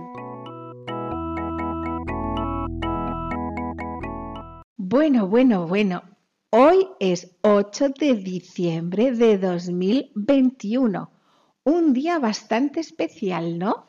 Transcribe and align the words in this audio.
Bueno, 4.77 5.27
bueno, 5.27 5.67
bueno, 5.67 6.03
Hoy 6.53 6.85
es 6.99 7.31
8 7.43 7.91
de 7.97 8.13
diciembre 8.13 9.13
de 9.13 9.37
2021. 9.37 11.09
Un 11.63 11.93
día 11.93 12.19
bastante 12.19 12.81
especial, 12.81 13.57
¿no? 13.57 13.85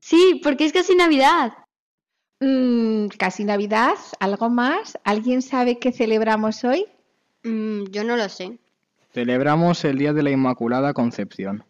Sí, 0.00 0.40
porque 0.42 0.64
es 0.64 0.72
casi 0.72 0.96
Navidad. 0.96 1.52
Mm, 2.40 3.06
casi 3.16 3.44
Navidad, 3.44 3.94
algo 4.18 4.50
más. 4.50 4.98
¿Alguien 5.04 5.42
sabe 5.42 5.78
qué 5.78 5.92
celebramos 5.92 6.64
hoy? 6.64 6.86
Mm, 7.44 7.84
yo 7.92 8.02
no 8.02 8.16
lo 8.16 8.28
sé. 8.28 8.58
Celebramos 9.12 9.84
el 9.84 9.98
Día 9.98 10.12
de 10.12 10.22
la 10.22 10.30
Inmaculada 10.30 10.94
Concepción. 10.94 11.64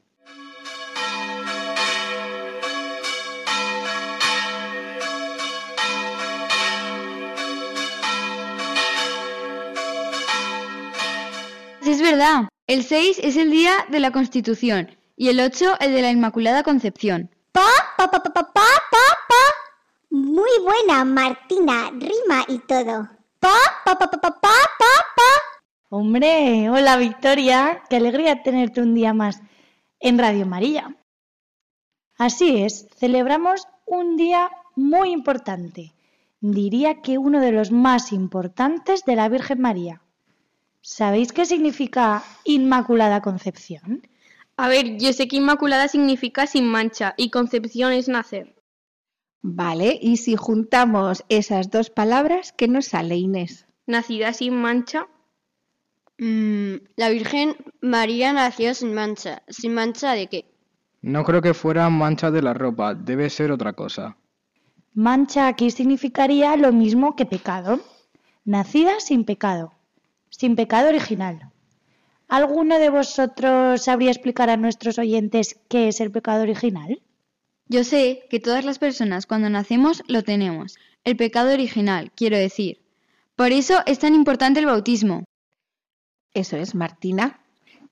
Es 11.87 12.03
verdad, 12.03 12.49
el 12.67 12.85
6 12.85 13.21
es 13.23 13.37
el 13.39 13.51
Día 13.51 13.73
de 13.89 14.01
la 14.01 14.11
Constitución 14.13 14.91
y 15.17 15.31
el 15.31 15.41
8 15.41 15.79
el 15.81 15.95
de 15.95 16.03
la 16.03 16.11
Inmaculada 16.11 16.63
Concepción. 16.63 17.31
Pa, 17.53 17.63
pa, 17.97 18.11
pa, 18.11 18.23
pa, 18.23 18.31
pa, 18.35 18.53
pa, 18.53 19.53
Muy 20.11 20.51
buena, 20.63 21.07
Martina, 21.07 21.91
rima 21.91 22.45
y 22.49 22.59
todo. 22.59 23.09
Pa, 23.41 23.49
pa, 23.87 23.99
pa, 23.99 24.11
pa, 24.11 24.21
pa, 24.21 24.31
pa, 24.31 24.41
pa, 24.79 24.89
Hombre, 25.93 26.71
hola 26.71 26.97
Victoria, 26.99 27.83
qué 27.91 27.97
alegría 27.97 28.45
tenerte 28.45 28.81
un 28.81 28.95
día 28.95 29.13
más 29.13 29.43
en 29.99 30.21
Radio 30.21 30.47
María. 30.47 30.97
Así 32.17 32.63
es, 32.63 32.87
celebramos 32.97 33.67
un 33.87 34.17
día 34.17 34.51
muy 34.77 35.11
importante, 35.11 35.93
diría 36.41 37.03
que 37.03 37.19
uno 37.19 37.41
de 37.41 37.51
los 37.51 37.73
más 37.73 38.13
importantes 38.13 39.05
de 39.05 39.17
la 39.17 39.29
Virgen 39.29 39.61
María. 39.61 40.01
¿Sabéis 40.81 41.33
qué 41.33 41.45
significa 41.45 42.23
Inmaculada 42.45 43.21
Concepción? 43.21 44.07
A 44.57 44.69
ver, 44.69 44.97
yo 44.97 45.13
sé 45.13 45.27
que 45.27 45.39
Inmaculada 45.39 45.89
significa 45.89 46.47
sin 46.47 46.67
mancha 46.69 47.15
y 47.17 47.31
Concepción 47.31 47.91
es 47.93 48.07
nacer. 48.09 48.55
Vale, 49.43 49.99
y 50.01 50.19
si 50.19 50.37
juntamos 50.37 51.25
esas 51.29 51.69
dos 51.69 51.91
palabras, 51.91 52.53
¿qué 52.57 52.69
nos 52.69 52.87
sale, 52.87 53.17
Inés? 53.17 53.67
Nacida 53.89 54.33
sin 54.33 54.55
mancha 54.55 55.09
Mm, 56.21 56.83
la 56.97 57.09
Virgen 57.09 57.57
María 57.81 58.35
nació 58.35 58.75
sin 58.75 58.93
mancha. 58.95 59.43
¿Sin 59.49 59.73
mancha 59.73 60.13
de 60.13 60.27
qué? 60.27 60.45
No 61.01 61.25
creo 61.25 61.41
que 61.41 61.55
fuera 61.55 61.89
mancha 61.89 62.31
de 62.31 62.43
la 62.43 62.53
ropa, 62.53 62.93
debe 62.95 63.31
ser 63.31 63.51
otra 63.51 63.73
cosa. 63.73 64.19
Mancha 64.93 65.49
aquí 65.49 65.71
significaría 65.71 66.55
lo 66.59 66.73
mismo 66.75 67.17
que 67.17 67.25
pecado. 67.25 67.81
Nacida 68.45 69.01
sin 69.01 69.25
pecado, 69.25 69.73
sin 70.29 70.57
pecado 70.57 70.91
original. 70.91 71.51
¿Alguno 72.29 72.79
de 72.79 72.91
vosotros 72.91 73.83
sabría 73.83 74.11
explicar 74.11 74.51
a 74.51 74.59
nuestros 74.59 74.99
oyentes 74.99 75.59
qué 75.71 75.89
es 75.89 76.01
el 76.01 76.11
pecado 76.13 76.43
original? 76.43 77.01
Yo 77.67 77.83
sé 77.83 78.25
que 78.29 78.41
todas 78.41 78.67
las 78.67 78.79
personas 78.79 79.25
cuando 79.25 79.49
nacemos 79.49 80.03
lo 80.07 80.23
tenemos, 80.23 80.77
el 81.05 81.17
pecado 81.17 81.51
original, 81.51 82.13
quiero 82.15 82.37
decir. 82.37 82.83
Por 83.37 83.53
eso 83.53 83.79
es 83.87 84.01
tan 84.01 84.15
importante 84.15 84.61
el 84.61 84.67
bautismo 84.67 85.25
eso 86.35 86.57
es 86.57 86.75
Martina, 86.75 87.41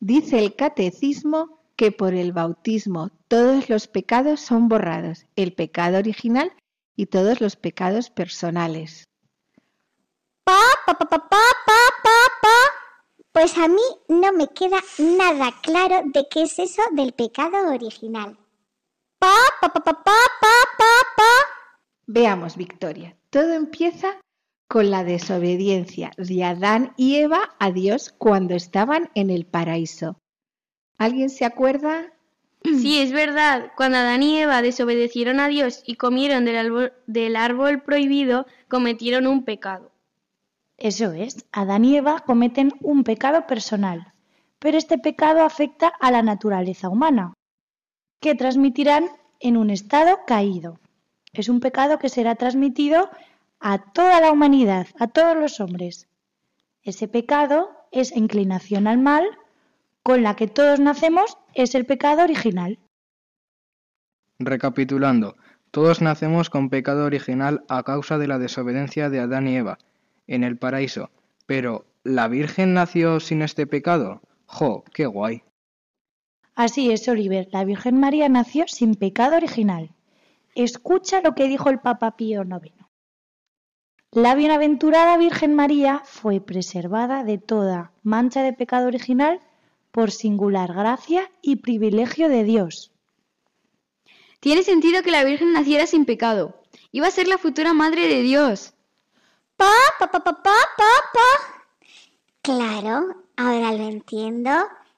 dice 0.01 0.39
el 0.39 0.55
catecismo 0.55 1.61
que 1.77 1.93
por 1.93 2.15
el 2.15 2.33
bautismo 2.33 3.11
todos 3.29 3.69
los 3.69 3.87
pecados 3.89 4.41
son 4.41 4.69
borrados, 4.69 5.27
el 5.37 5.53
pecado 5.55 5.99
original 5.99 6.53
y 6.97 7.07
todos 7.07 7.41
los 7.41 7.57
pecados 7.57 8.11
personales. 8.11 9.05
Pa, 10.45 10.55
pa, 10.87 10.95
pa, 10.95 11.07
pa, 11.09 11.19
pa, 11.19 11.39
pa, 11.67 12.49
Pues 13.33 13.57
a 13.59 13.69
mí 13.69 13.83
no 14.09 14.33
me 14.33 14.49
queda 14.49 14.81
nada 14.99 15.53
claro 15.63 16.03
de 16.07 16.27
qué 16.31 16.43
es 16.43 16.59
eso 16.59 16.83
del 16.93 17.13
pecado 17.13 17.71
original. 17.73 18.39
Pa, 19.19 19.33
pa, 19.61 19.69
pa, 19.69 19.81
pa, 19.83 19.93
pa, 20.03 20.03
pa, 20.03 21.25
Veamos, 22.11 22.57
Victoria, 22.57 23.17
todo 23.31 23.53
empieza 23.53 24.17
con 24.75 24.91
la 24.91 25.03
desobediencia 25.03 26.11
de 26.19 26.45
Adán 26.45 26.93
y 26.97 27.17
Eva 27.17 27.55
a 27.59 27.71
Dios 27.73 28.15
cuando 28.19 28.55
estaban 28.55 29.11
en 29.15 29.31
el 29.31 29.47
paraíso. 29.47 30.19
¿Alguien 30.99 31.31
se 31.31 31.47
acuerda? 31.47 32.13
Sí, 32.65 32.99
es 33.01 33.13
verdad. 33.13 33.73
Cuando 33.77 33.99
Adán 33.99 34.23
y 34.23 34.37
Eva 34.39 34.61
desobedecieron 34.61 35.41
a 35.41 35.49
Dios 35.49 35.83
y 35.87 35.95
comieron 35.97 36.45
del 36.45 36.57
árbol, 36.57 36.93
del 37.07 37.37
árbol 37.37 37.83
prohibido, 37.83 38.47
cometieron 38.69 39.27
un 39.27 39.45
pecado. 39.45 39.91
Eso 40.77 41.13
es, 41.13 41.47
Adán 41.51 41.85
y 41.87 41.97
Eva 41.97 42.21
cometen 42.21 42.73
un 42.83 43.05
pecado 43.05 43.47
personal, 43.47 44.13
pero 44.59 44.77
este 44.77 44.99
pecado 44.99 45.43
afecta 45.45 45.89
a 45.89 46.11
la 46.11 46.23
naturaleza 46.23 46.89
humana, 46.89 47.33
que 48.21 48.35
transmitirán 48.35 49.09
en 49.41 49.57
un 49.57 49.71
estado 49.71 50.21
caído. 50.27 50.79
Es 51.33 51.49
un 51.49 51.61
pecado 51.61 51.99
que 51.99 52.09
será 52.09 52.35
transmitido 52.35 53.09
a 53.61 53.79
toda 53.79 54.21
la 54.21 54.31
humanidad, 54.33 54.87
a 54.99 55.09
todos 55.09 55.37
los 55.37 55.61
hombres. 55.61 56.07
Ese 56.83 57.09
pecado 57.09 57.71
es 57.91 58.15
inclinación 58.17 58.87
al 58.87 58.99
mal, 58.99 59.25
con 60.03 60.23
la 60.23 60.37
que 60.37 60.47
todos 60.47 60.81
nacemos 60.81 61.37
es 61.55 61.75
el 61.75 61.85
pecado 61.85 62.23
original. 62.23 62.79
Recapitulando, 64.39 65.37
todos 65.71 66.01
nacemos 66.01 66.51
con 66.51 66.71
pecado 66.71 67.05
original 67.05 67.65
a 67.69 67.83
causa 67.83 68.17
de 68.19 68.29
la 68.29 68.39
desobediencia 68.39 69.11
de 69.11 69.21
Adán 69.21 69.49
y 69.49 69.57
Eva 69.57 69.79
en 70.29 70.45
el 70.45 70.57
paraíso, 70.57 71.11
pero 71.47 71.85
¿la 72.05 72.29
Virgen 72.29 72.75
nació 72.75 73.19
sin 73.21 73.43
este 73.43 73.67
pecado? 73.67 74.21
¡Jo, 74.47 74.85
qué 74.95 75.07
guay! 75.07 75.43
Así 76.55 76.91
es, 76.93 77.09
Oliver, 77.09 77.49
la 77.53 77.65
Virgen 77.65 77.99
María 78.01 78.29
nació 78.29 78.67
sin 78.69 78.95
pecado 78.95 79.37
original. 79.37 79.91
Escucha 80.55 81.21
lo 81.21 81.35
que 81.35 81.49
dijo 81.49 81.71
el 81.71 81.81
Papa 81.81 82.17
Pío 82.17 82.43
IX. 82.45 82.75
La 84.13 84.35
bienaventurada 84.35 85.19
Virgen 85.19 85.55
María 85.55 86.01
fue 86.07 86.41
preservada 86.41 87.25
de 87.25 87.37
toda 87.37 87.93
mancha 88.03 88.43
de 88.43 88.55
pecado 88.55 88.87
original 88.87 89.39
por 89.91 90.11
singular 90.13 90.73
gracia 90.73 91.31
y 91.43 91.57
privilegio 91.57 92.31
de 92.31 92.43
Dios. 92.43 92.91
Tiene 94.41 94.63
sentido 94.63 95.03
que 95.03 95.11
la 95.11 95.25
Virgen 95.25 95.53
naciera 95.53 95.87
sin 95.87 96.07
pecado. 96.07 96.55
Iba 96.91 97.07
a 97.09 97.11
ser 97.11 97.29
la 97.29 97.37
futura 97.37 97.75
madre 97.75 98.09
de 98.09 98.23
Dios. 98.23 98.73
Pa, 99.59 99.69
pa, 99.99 100.11
pa, 100.11 100.25
pa, 100.25 100.33
pa, 100.43 100.43
pa, 100.43 101.69
Claro, 102.41 103.15
ahora 103.37 103.73
lo 103.75 103.89
entiendo. 103.89 104.51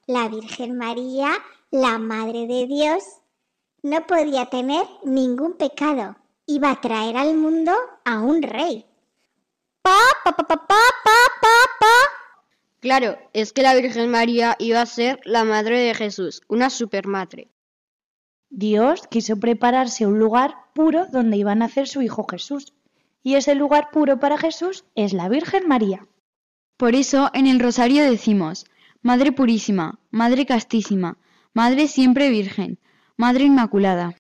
La 0.07 0.29
Virgen 0.29 0.79
María, 0.79 1.33
la 1.73 1.99
madre 1.99 2.47
de 2.47 2.67
Dios, 2.69 3.03
no 3.83 4.07
podía 4.07 4.47
tener 4.47 4.85
ningún 5.03 5.55
pecado. 5.55 6.15
Iba 6.47 6.71
a 6.71 6.81
traer 6.81 7.17
al 7.17 7.37
mundo 7.37 7.73
a 8.05 8.21
un 8.21 8.43
rey. 8.43 8.87
Pa, 9.83 9.97
pa, 10.25 10.33
pa, 10.33 10.45
pa, 10.47 10.57
pa, 11.43 11.59
pa, 11.81 11.87
Claro, 12.81 13.17
es 13.33 13.53
que 13.55 13.63
la 13.63 13.75
Virgen 13.75 14.11
María 14.11 14.55
iba 14.59 14.81
a 14.83 14.87
ser 14.87 15.21
la 15.25 15.45
madre 15.45 15.79
de 15.81 15.95
Jesús, 15.95 16.43
una 16.49 16.69
supermadre. 16.69 17.49
Dios 18.51 19.07
quiso 19.11 19.37
prepararse 19.39 20.07
un 20.07 20.19
lugar 20.19 20.55
puro 20.75 21.07
donde 21.07 21.39
iba 21.39 21.53
a 21.53 21.55
nacer 21.55 21.89
su 21.89 22.03
hijo 22.03 22.27
Jesús. 22.31 22.75
Y 23.23 23.35
ese 23.35 23.55
lugar 23.55 23.91
puro 23.91 24.19
para 24.21 24.37
Jesús 24.39 24.85
es 24.95 25.13
la 25.15 25.29
Virgen 25.31 25.67
María. 25.67 26.07
Por 26.79 26.95
eso 26.95 27.31
en 27.33 27.47
el 27.47 27.61
rosario 27.61 28.05
decimos, 28.09 28.67
Madre 29.03 29.33
purísima, 29.33 29.99
Madre 30.11 30.45
castísima, 30.47 31.17
Madre 31.55 31.89
siempre 31.89 32.29
Virgen, 32.29 32.79
Madre 33.17 33.45
Inmaculada. 33.45 34.15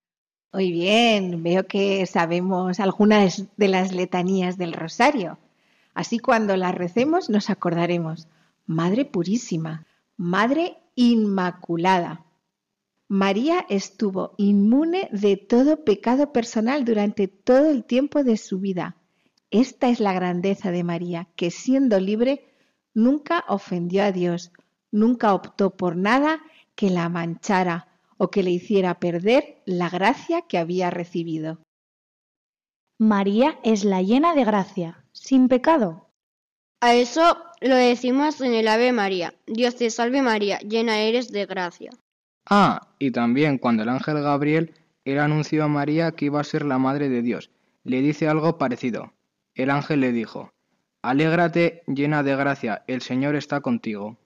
Muy 0.54 0.72
bien, 0.72 1.42
veo 1.42 1.66
que 1.66 2.06
sabemos 2.06 2.80
algunas 2.80 3.44
de 3.58 3.68
las 3.68 3.92
letanías 3.92 4.56
del 4.56 4.72
rosario. 4.72 5.38
Así 5.94 6.19
cuando 6.19 6.56
la 6.56 6.72
recemos 6.72 7.31
nos 7.31 7.50
acordaremos, 7.50 8.28
Madre 8.66 9.04
Purísima, 9.04 9.87
Madre 10.16 10.76
Inmaculada. 10.94 12.25
María 13.08 13.66
estuvo 13.69 14.34
inmune 14.38 15.08
de 15.10 15.37
todo 15.37 15.84
pecado 15.84 16.32
personal 16.32 16.84
durante 16.84 17.26
todo 17.26 17.69
el 17.70 17.84
tiempo 17.84 18.22
de 18.22 18.37
su 18.37 18.60
vida. 18.60 18.96
Esta 19.50 19.88
es 19.88 19.98
la 19.98 20.12
grandeza 20.12 20.70
de 20.70 20.84
María, 20.84 21.28
que 21.34 21.50
siendo 21.50 21.98
libre, 21.98 22.44
nunca 22.94 23.44
ofendió 23.48 24.04
a 24.04 24.12
Dios, 24.12 24.52
nunca 24.93 25.34
optó 25.34 25.76
por 25.76 25.96
nada 25.96 26.40
que 26.76 26.88
la 26.90 27.08
manchara 27.08 27.88
o 28.16 28.31
que 28.31 28.44
le 28.44 28.50
hiciera 28.50 29.00
perder 29.00 29.60
la 29.66 29.88
gracia 29.90 30.43
que 30.43 30.58
había 30.58 30.90
recibido. 30.90 31.58
María 32.96 33.58
es 33.64 33.84
la 33.84 34.02
llena 34.02 34.34
de 34.34 34.44
gracia, 34.44 35.00
sin 35.12 35.48
pecado. 35.48 36.06
A 36.80 36.94
eso 36.94 37.38
lo 37.60 37.74
decimos 37.76 38.40
en 38.40 38.54
el 38.54 38.68
Ave 38.68 38.92
María. 38.92 39.34
Dios 39.46 39.76
te 39.76 39.90
salve 39.90 40.22
María, 40.22 40.58
llena 40.60 41.00
eres 41.00 41.30
de 41.30 41.46
gracia. 41.46 41.90
Ah, 42.48 42.88
y 42.98 43.10
también 43.10 43.58
cuando 43.58 43.82
el 43.82 43.90
ángel 43.90 44.22
Gabriel 44.22 44.72
le 45.04 45.18
anunció 45.20 45.64
a 45.64 45.68
María 45.68 46.12
que 46.12 46.26
iba 46.26 46.40
a 46.40 46.44
ser 46.44 46.64
la 46.64 46.78
madre 46.78 47.08
de 47.08 47.22
Dios, 47.22 47.50
le 47.84 48.00
dice 48.00 48.28
algo 48.28 48.56
parecido. 48.56 49.12
El 49.54 49.70
ángel 49.70 50.00
le 50.00 50.12
dijo, 50.12 50.50
Alégrate 51.02 51.82
llena 51.86 52.22
de 52.22 52.36
gracia, 52.36 52.84
el 52.86 53.02
Señor 53.02 53.34
está 53.36 53.60
contigo. 53.60 54.16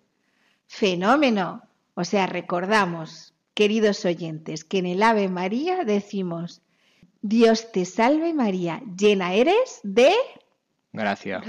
Fenómeno. 0.67 1.63
O 1.97 2.05
sea, 2.05 2.27
recordamos, 2.27 3.35
queridos 3.55 4.05
oyentes, 4.05 4.65
que 4.65 4.79
en 4.79 4.87
el 4.87 5.03
Ave 5.03 5.29
María 5.29 5.85
decimos, 5.85 6.63
Dios 7.23 7.71
te 7.73 7.85
salve 7.85 8.35
María, 8.35 8.83
llena 8.99 9.35
eres 9.35 9.81
de 9.85 10.13
Gracias. 10.95 11.45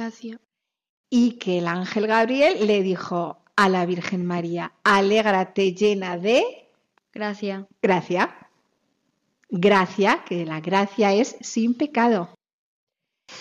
Y 1.09 1.33
que 1.37 1.59
el 1.59 1.67
ángel 1.67 2.07
Gabriel 2.07 2.65
le 2.65 2.81
dijo 2.81 3.37
a 3.55 3.69
la 3.69 3.85
Virgen 3.85 4.25
María, 4.25 4.73
alégrate 4.83 5.73
llena 5.73 6.17
de... 6.17 6.41
Gracia. 7.13 7.67
Gracia. 7.81 8.35
Gracia, 9.49 10.23
que 10.25 10.45
la 10.45 10.59
gracia 10.61 11.13
es 11.13 11.35
sin 11.41 11.75
pecado. 11.77 12.29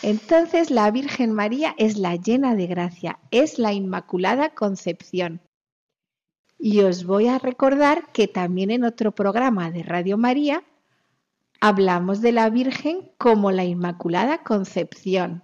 Entonces 0.03 0.71
la 0.71 0.91
Virgen 0.91 1.33
María 1.33 1.75
es 1.79 1.97
la 1.97 2.17
llena 2.17 2.55
de 2.55 2.67
gracia, 2.67 3.19
es 3.31 3.59
la 3.59 3.73
Inmaculada 3.73 4.51
Concepción. 4.55 5.41
Y 6.59 6.81
os 6.83 7.05
voy 7.05 7.29
a 7.29 7.39
recordar 7.39 8.13
que 8.13 8.29
también 8.29 8.71
en 8.71 8.85
otro 8.85 9.13
programa 9.13 9.71
de 9.71 9.83
Radio 9.83 10.19
María 10.19 10.63
hablamos 11.61 12.21
de 12.21 12.33
la 12.33 12.51
Virgen 12.51 13.11
como 13.19 13.51
la 13.53 13.65
Inmaculada 13.65 14.43
Concepción. 14.43 15.44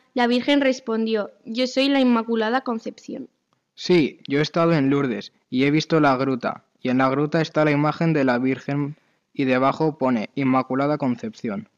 La 0.13 0.27
Virgen 0.27 0.59
respondió, 0.59 1.31
Yo 1.45 1.67
soy 1.67 1.87
la 1.87 2.01
Inmaculada 2.01 2.61
Concepción. 2.61 3.29
Sí, 3.75 4.19
yo 4.27 4.39
he 4.39 4.41
estado 4.41 4.73
en 4.73 4.89
Lourdes 4.89 5.31
y 5.49 5.63
he 5.63 5.71
visto 5.71 6.01
la 6.01 6.17
gruta, 6.17 6.65
y 6.81 6.89
en 6.89 6.97
la 6.97 7.07
gruta 7.09 7.39
está 7.41 7.63
la 7.63 7.71
imagen 7.71 8.11
de 8.11 8.25
la 8.25 8.37
Virgen 8.37 8.97
y 9.33 9.45
debajo 9.45 9.97
pone 9.97 10.29
Inmaculada 10.35 10.97
Concepción. 10.97 11.69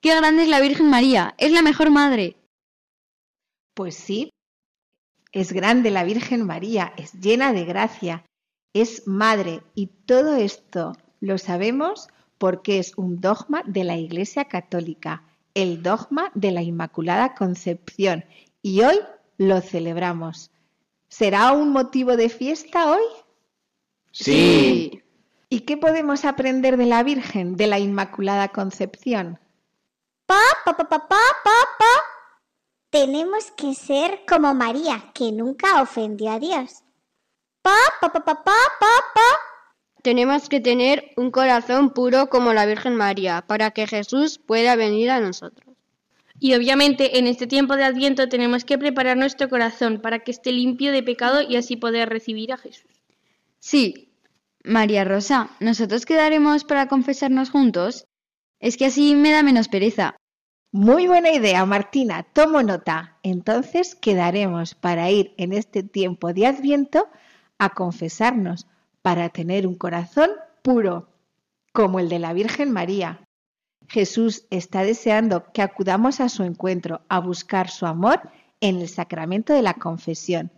¡Qué 0.00 0.14
grande 0.16 0.42
es 0.42 0.48
la 0.48 0.60
Virgen 0.60 0.90
María! 0.90 1.34
¡Es 1.38 1.52
la 1.52 1.62
mejor 1.62 1.90
madre! 1.90 2.34
Pues 3.74 3.94
sí, 3.94 4.30
es 5.30 5.52
grande 5.52 5.92
la 5.92 6.02
Virgen 6.02 6.44
María, 6.44 6.92
es 6.96 7.12
llena 7.20 7.52
de 7.52 7.64
gracia, 7.64 8.24
es 8.72 9.06
madre 9.06 9.60
y 9.76 9.86
todo 9.86 10.34
esto 10.36 10.94
lo 11.20 11.38
sabemos 11.38 12.08
porque 12.38 12.80
es 12.80 12.98
un 12.98 13.20
dogma 13.20 13.62
de 13.64 13.84
la 13.84 13.96
Iglesia 13.96 14.46
Católica 14.46 15.22
el 15.54 15.82
dogma 15.82 16.30
de 16.34 16.50
la 16.50 16.62
Inmaculada 16.62 17.34
Concepción 17.34 18.24
y 18.62 18.82
hoy 18.82 18.98
lo 19.38 19.60
celebramos. 19.60 20.50
¿Será 21.08 21.52
un 21.52 21.70
motivo 21.72 22.16
de 22.16 22.28
fiesta 22.28 22.90
hoy? 22.90 23.02
Sí. 24.12 25.02
¿Y 25.50 25.60
qué 25.60 25.76
podemos 25.76 26.24
aprender 26.24 26.76
de 26.76 26.86
la 26.86 27.02
Virgen, 27.02 27.56
de 27.56 27.66
la 27.66 27.78
Inmaculada 27.78 28.48
Concepción? 28.48 29.38
Pa, 30.26 30.38
pa, 30.64 30.74
pa, 30.76 30.88
pa, 30.88 30.98
pa, 30.98 31.18
pa, 31.44 32.40
Tenemos 32.88 33.50
que 33.52 33.74
ser 33.74 34.22
como 34.26 34.54
María, 34.54 35.10
que 35.12 35.32
nunca 35.32 35.82
ofendió 35.82 36.30
a 36.30 36.38
Dios. 36.38 36.82
Pa, 37.60 37.74
pa, 38.00 38.10
pa, 38.10 38.22
pa, 38.24 38.34
pa, 38.34 38.52
pa, 39.14 39.20
tenemos 40.02 40.48
que 40.48 40.60
tener 40.60 41.12
un 41.16 41.30
corazón 41.30 41.90
puro 41.90 42.26
como 42.28 42.52
la 42.52 42.66
Virgen 42.66 42.96
María, 42.96 43.44
para 43.46 43.70
que 43.70 43.86
Jesús 43.86 44.38
pueda 44.38 44.76
venir 44.76 45.10
a 45.10 45.20
nosotros. 45.20 45.74
Y 46.40 46.54
obviamente 46.54 47.18
en 47.20 47.28
este 47.28 47.46
tiempo 47.46 47.76
de 47.76 47.84
Adviento 47.84 48.28
tenemos 48.28 48.64
que 48.64 48.76
preparar 48.78 49.16
nuestro 49.16 49.48
corazón 49.48 50.00
para 50.02 50.18
que 50.20 50.32
esté 50.32 50.50
limpio 50.50 50.90
de 50.90 51.04
pecado 51.04 51.40
y 51.40 51.54
así 51.54 51.76
poder 51.76 52.08
recibir 52.08 52.52
a 52.52 52.56
Jesús. 52.58 52.86
Sí. 53.60 54.08
María 54.64 55.02
Rosa, 55.04 55.50
¿nosotros 55.60 56.04
quedaremos 56.06 56.62
para 56.64 56.86
confesarnos 56.88 57.50
juntos? 57.50 58.06
Es 58.60 58.76
que 58.76 58.86
así 58.86 59.14
me 59.16 59.32
da 59.32 59.42
menos 59.42 59.66
pereza. 59.68 60.14
Muy 60.72 61.06
buena 61.08 61.30
idea, 61.32 61.64
Martina. 61.66 62.22
Tomo 62.32 62.62
nota. 62.62 63.18
Entonces 63.24 63.94
quedaremos 63.96 64.74
para 64.76 65.10
ir 65.12 65.34
en 65.36 65.52
este 65.52 65.82
tiempo 65.84 66.32
de 66.32 66.46
Adviento 66.46 67.08
a 67.58 67.70
confesarnos 67.70 68.66
para 69.02 69.28
tener 69.28 69.66
un 69.66 69.74
corazón 69.74 70.30
puro, 70.62 71.08
como 71.72 71.98
el 71.98 72.08
de 72.08 72.20
la 72.20 72.32
Virgen 72.32 72.70
María. 72.70 73.24
Jesús 73.88 74.46
está 74.50 74.84
deseando 74.84 75.52
que 75.52 75.60
acudamos 75.60 76.20
a 76.20 76.28
su 76.28 76.44
encuentro, 76.44 77.02
a 77.08 77.18
buscar 77.18 77.68
su 77.68 77.84
amor 77.86 78.20
en 78.60 78.76
el 78.80 78.88
sacramento 78.88 79.52
de 79.52 79.62
la 79.62 79.74
confesión. 79.74 80.52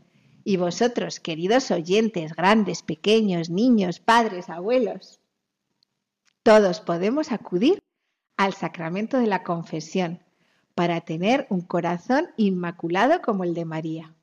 Y 0.44 0.58
vosotros, 0.58 1.20
queridos 1.20 1.70
oyentes, 1.70 2.34
grandes, 2.36 2.82
pequeños, 2.82 3.48
niños, 3.48 3.98
padres, 3.98 4.50
abuelos, 4.50 5.20
todos 6.42 6.80
podemos 6.80 7.32
acudir 7.32 7.82
al 8.36 8.52
sacramento 8.52 9.16
de 9.18 9.26
la 9.26 9.42
confesión 9.42 10.20
para 10.74 11.00
tener 11.00 11.46
un 11.48 11.62
corazón 11.62 12.26
inmaculado 12.36 13.22
como 13.22 13.44
el 13.44 13.54
de 13.54 13.64
María. 13.64 14.14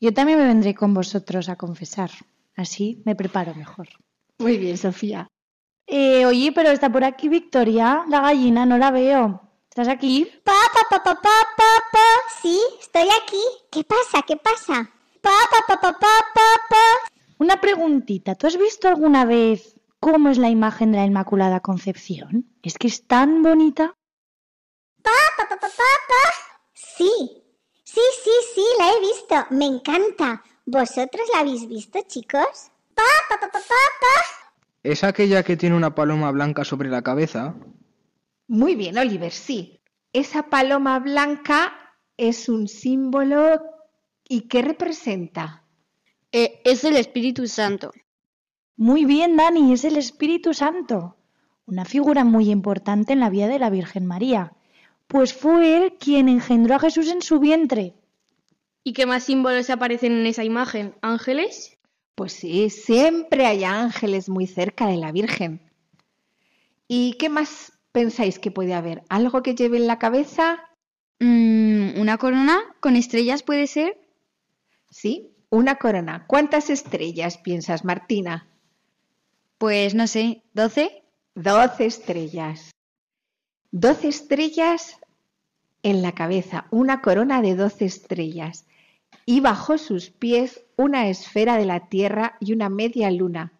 Yo 0.00 0.12
también 0.14 0.38
me 0.38 0.46
vendré 0.46 0.74
con 0.76 0.94
vosotros 0.94 1.48
a 1.48 1.56
confesar. 1.56 2.10
Así 2.56 3.02
me 3.04 3.16
preparo 3.16 3.54
mejor. 3.56 3.88
Muy 4.38 4.56
bien, 4.56 4.78
Sofía. 4.78 5.26
oye, 5.88 6.52
pero 6.54 6.70
está 6.70 6.90
por 6.90 7.02
aquí 7.02 7.28
Victoria, 7.28 8.04
la 8.08 8.20
gallina, 8.20 8.64
no 8.64 8.78
la 8.78 8.92
veo. 8.92 9.40
¿Estás 9.68 9.88
aquí? 9.88 10.24
Pa, 10.44 10.52
pa, 10.88 11.02
pa, 11.02 11.02
pa, 11.02 11.14
pa, 11.16 12.06
Sí, 12.40 12.60
estoy 12.80 13.08
aquí. 13.22 13.42
¿Qué 13.72 13.82
pasa? 13.82 14.22
¿Qué 14.26 14.36
pasa? 14.36 14.88
Pa, 15.20 15.30
pa, 15.50 15.66
pa, 15.66 15.80
pa, 15.80 15.98
pa, 15.98 16.62
pa, 16.68 17.14
Una 17.38 17.60
preguntita. 17.60 18.36
¿Tú 18.36 18.46
has 18.46 18.56
visto 18.56 18.86
alguna 18.86 19.24
vez 19.24 19.74
cómo 19.98 20.28
es 20.28 20.38
la 20.38 20.48
imagen 20.48 20.92
de 20.92 20.98
la 20.98 21.06
Inmaculada 21.06 21.58
Concepción? 21.60 22.48
Es 22.62 22.78
que 22.78 22.86
es 22.86 23.06
tan 23.08 23.42
bonita. 23.42 23.94
Sí, 26.96 27.42
Sí, 27.94 28.02
sí, 28.22 28.30
sí, 28.54 28.60
la 28.78 28.90
he 28.90 29.00
visto. 29.00 29.34
Me 29.56 29.64
encanta. 29.64 30.42
¿Vosotros 30.66 31.26
la 31.32 31.40
habéis 31.40 31.66
visto, 31.66 31.98
chicos? 32.06 32.70
¡Pa, 32.94 33.02
es 34.82 35.04
aquella 35.04 35.42
que 35.42 35.56
tiene 35.56 35.74
una 35.74 35.94
paloma 35.94 36.30
blanca 36.30 36.64
sobre 36.64 36.90
la 36.90 37.00
cabeza? 37.00 37.54
Muy 38.46 38.74
bien, 38.76 38.98
Oliver, 38.98 39.32
sí. 39.32 39.80
Esa 40.12 40.42
paloma 40.50 40.98
blanca 40.98 41.72
es 42.18 42.50
un 42.50 42.68
símbolo. 42.68 43.58
¿Y 44.28 44.42
qué 44.48 44.60
representa? 44.60 45.64
Eh, 46.30 46.60
es 46.66 46.84
el 46.84 46.94
Espíritu 46.94 47.46
Santo. 47.46 47.92
Muy 48.76 49.06
bien, 49.06 49.34
Dani, 49.38 49.72
es 49.72 49.84
el 49.84 49.96
Espíritu 49.96 50.52
Santo. 50.52 51.16
Una 51.64 51.86
figura 51.86 52.22
muy 52.24 52.50
importante 52.50 53.14
en 53.14 53.20
la 53.20 53.30
vida 53.30 53.46
de 53.48 53.58
la 53.58 53.70
Virgen 53.70 54.04
María 54.04 54.52
pues 55.08 55.32
fue 55.34 55.76
él 55.76 55.94
quien 55.98 56.28
engendró 56.28 56.74
a 56.74 56.78
Jesús 56.78 57.08
en 57.08 57.22
su 57.22 57.40
vientre. 57.40 57.94
¿Y 58.84 58.92
qué 58.92 59.06
más 59.06 59.24
símbolos 59.24 59.70
aparecen 59.70 60.12
en 60.12 60.26
esa 60.26 60.44
imagen? 60.44 60.94
¿Ángeles? 61.02 61.78
Pues 62.14 62.32
sí, 62.34 62.70
siempre 62.70 63.46
hay 63.46 63.64
ángeles 63.64 64.28
muy 64.28 64.46
cerca 64.46 64.86
de 64.86 64.96
la 64.96 65.10
Virgen. 65.10 65.60
¿Y 66.86 67.16
qué 67.18 67.28
más 67.28 67.72
pensáis 67.92 68.38
que 68.38 68.50
puede 68.50 68.74
haber? 68.74 69.02
¿Algo 69.08 69.42
que 69.42 69.54
lleve 69.54 69.78
en 69.78 69.86
la 69.86 69.98
cabeza? 69.98 70.64
Mm, 71.20 71.98
¿Una 72.00 72.18
corona 72.18 72.60
con 72.80 72.94
estrellas 72.96 73.42
puede 73.42 73.66
ser? 73.66 73.98
Sí, 74.90 75.34
una 75.50 75.76
corona. 75.76 76.26
¿Cuántas 76.26 76.70
estrellas 76.70 77.38
piensas, 77.38 77.84
Martina? 77.84 78.46
Pues 79.58 79.94
no 79.94 80.06
sé, 80.06 80.42
¿doce? 80.54 81.02
Doce 81.34 81.86
estrellas. 81.86 82.70
Doce 83.70 84.08
estrellas 84.08 84.96
en 85.82 86.00
la 86.00 86.12
cabeza, 86.12 86.66
una 86.70 87.02
corona 87.02 87.42
de 87.42 87.54
doce 87.54 87.84
estrellas, 87.84 88.66
y 89.26 89.40
bajo 89.40 89.76
sus 89.76 90.08
pies 90.08 90.62
una 90.76 91.08
esfera 91.08 91.58
de 91.58 91.66
la 91.66 91.88
tierra 91.90 92.38
y 92.40 92.54
una 92.54 92.70
media 92.70 93.10
luna, 93.10 93.52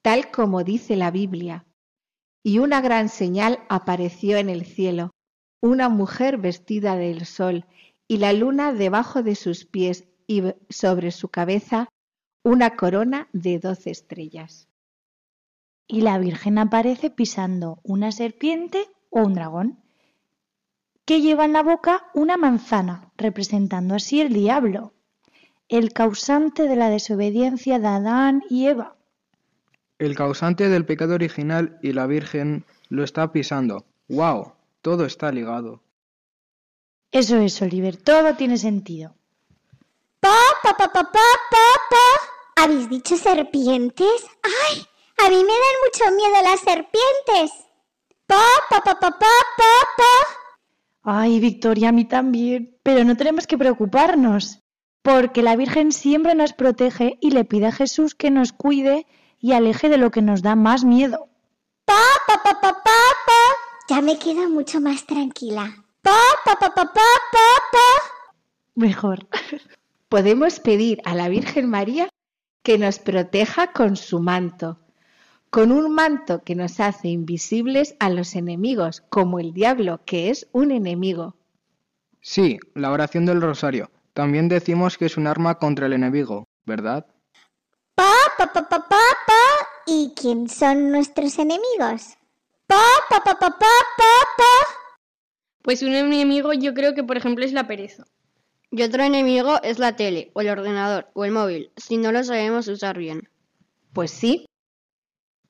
tal 0.00 0.30
como 0.30 0.64
dice 0.64 0.96
la 0.96 1.10
Biblia. 1.10 1.66
Y 2.42 2.58
una 2.60 2.80
gran 2.80 3.10
señal 3.10 3.58
apareció 3.68 4.38
en 4.38 4.48
el 4.48 4.64
cielo, 4.64 5.10
una 5.60 5.90
mujer 5.90 6.38
vestida 6.38 6.96
del 6.96 7.26
sol, 7.26 7.66
y 8.08 8.16
la 8.16 8.32
luna 8.32 8.72
debajo 8.72 9.22
de 9.22 9.34
sus 9.34 9.66
pies 9.66 10.04
y 10.26 10.42
sobre 10.70 11.10
su 11.10 11.28
cabeza 11.28 11.90
una 12.42 12.74
corona 12.74 13.28
de 13.34 13.58
doce 13.58 13.90
estrellas. 13.90 14.66
Y 15.86 16.00
la 16.00 16.18
Virgen 16.18 16.56
aparece 16.56 17.10
pisando 17.10 17.80
una 17.82 18.12
serpiente 18.12 18.88
o 19.16 19.20
un 19.28 19.32
dragón, 19.38 19.68
que 21.06 21.20
lleva 21.22 21.44
en 21.44 21.52
la 21.52 21.62
boca 21.62 21.94
una 22.14 22.36
manzana, 22.36 23.12
representando 23.16 23.94
así 23.94 24.20
el 24.20 24.32
diablo, 24.32 24.92
el 25.68 25.92
causante 25.92 26.64
de 26.66 26.76
la 26.76 26.88
desobediencia 26.90 27.78
de 27.78 27.86
Adán 27.88 28.42
y 28.48 28.66
Eva. 28.66 28.96
El 29.98 30.16
causante 30.16 30.68
del 30.68 30.84
pecado 30.86 31.14
original 31.14 31.78
y 31.82 31.92
la 31.92 32.06
Virgen 32.06 32.64
lo 32.88 33.04
está 33.04 33.30
pisando. 33.32 33.84
¡Wow! 34.08 34.54
Todo 34.80 35.04
está 35.04 35.30
ligado. 35.30 35.82
Eso 37.12 37.36
es, 37.38 37.60
Oliver, 37.62 37.96
todo 37.98 38.34
tiene 38.34 38.56
sentido. 38.58 39.14
¡Pa, 40.20 40.36
pa, 40.62 40.76
pa, 40.76 40.92
pa, 40.92 41.02
pa, 41.04 41.10
pa, 41.12 42.62
habéis 42.62 42.88
dicho 42.88 43.16
serpientes? 43.16 44.18
¡Ay! 44.42 44.82
A 45.24 45.28
mí 45.28 45.36
me 45.36 45.54
dan 45.54 45.80
mucho 45.84 46.04
miedo 46.16 46.42
las 46.42 46.60
serpientes 46.60 47.50
pa, 48.70 48.78
pa, 48.84 48.94
pa! 48.98 49.10
pa 49.98 50.12
Ay, 51.04 51.40
Victoria, 51.40 51.88
a 51.90 51.92
mí 51.92 52.04
también. 52.04 52.78
Pero 52.82 53.04
no 53.04 53.16
tenemos 53.16 53.46
que 53.46 53.58
preocuparnos, 53.58 54.60
porque 55.02 55.42
la 55.42 55.56
Virgen 55.56 55.92
siempre 55.92 56.34
nos 56.34 56.52
protege 56.52 57.18
y 57.20 57.30
le 57.30 57.44
pide 57.44 57.66
a 57.66 57.72
Jesús 57.72 58.14
que 58.14 58.30
nos 58.30 58.52
cuide 58.52 59.06
y 59.40 59.52
aleje 59.52 59.88
de 59.88 59.98
lo 59.98 60.10
que 60.10 60.22
nos 60.22 60.42
da 60.42 60.54
más 60.54 60.84
miedo. 60.84 61.28
pa, 61.84 61.98
pa, 62.26 62.42
pa, 62.42 62.60
pa! 62.60 62.80
Ya 63.88 64.00
me 64.00 64.18
quedo 64.18 64.48
mucho 64.48 64.80
más 64.80 65.04
tranquila. 65.06 65.64
pa, 66.02 66.18
pa, 66.44 66.56
pa, 66.56 66.70
pa! 66.74 66.92
Mejor. 68.74 69.26
Podemos 70.08 70.60
pedir 70.60 71.00
a 71.04 71.14
la 71.14 71.28
Virgen 71.28 71.68
María 71.68 72.08
que 72.62 72.78
nos 72.78 72.98
proteja 72.98 73.72
con 73.72 73.96
su 73.96 74.20
manto 74.20 74.78
con 75.52 75.70
un 75.70 75.94
manto 75.94 76.42
que 76.42 76.54
nos 76.54 76.80
hace 76.80 77.08
invisibles 77.08 77.94
a 78.00 78.08
los 78.08 78.36
enemigos, 78.36 79.02
como 79.10 79.38
el 79.38 79.52
diablo, 79.52 80.00
que 80.06 80.30
es 80.30 80.48
un 80.52 80.70
enemigo. 80.70 81.36
Sí, 82.22 82.58
la 82.74 82.90
oración 82.90 83.26
del 83.26 83.42
rosario. 83.42 83.90
También 84.14 84.48
decimos 84.48 84.96
que 84.96 85.04
es 85.04 85.18
un 85.18 85.26
arma 85.26 85.58
contra 85.58 85.84
el 85.84 85.92
enemigo, 85.92 86.46
¿verdad? 86.64 87.04
Pa, 87.94 88.14
pa, 88.38 88.50
pa, 88.50 88.66
pa, 88.66 88.78
pa, 88.88 88.88
pa. 88.88 89.42
¿Y 89.86 90.14
quién 90.16 90.48
son 90.48 90.90
nuestros 90.90 91.38
enemigos? 91.38 92.16
Pa, 92.66 92.80
pa, 93.10 93.22
pa, 93.22 93.34
pa, 93.38 93.50
pa, 93.50 93.58
pa, 93.58 94.18
pa. 94.38 94.98
Pues 95.60 95.82
un 95.82 95.94
enemigo 95.94 96.54
yo 96.54 96.72
creo 96.72 96.94
que 96.94 97.04
por 97.04 97.18
ejemplo 97.18 97.44
es 97.44 97.52
la 97.52 97.66
pereza. 97.66 98.04
Y 98.70 98.82
otro 98.84 99.02
enemigo 99.02 99.58
es 99.62 99.78
la 99.78 99.96
tele, 99.96 100.30
o 100.32 100.40
el 100.40 100.48
ordenador, 100.48 101.08
o 101.12 101.26
el 101.26 101.32
móvil, 101.32 101.72
si 101.76 101.98
no 101.98 102.10
lo 102.10 102.24
sabemos 102.24 102.68
usar 102.68 102.96
bien. 102.96 103.28
Pues 103.92 104.10
sí, 104.12 104.46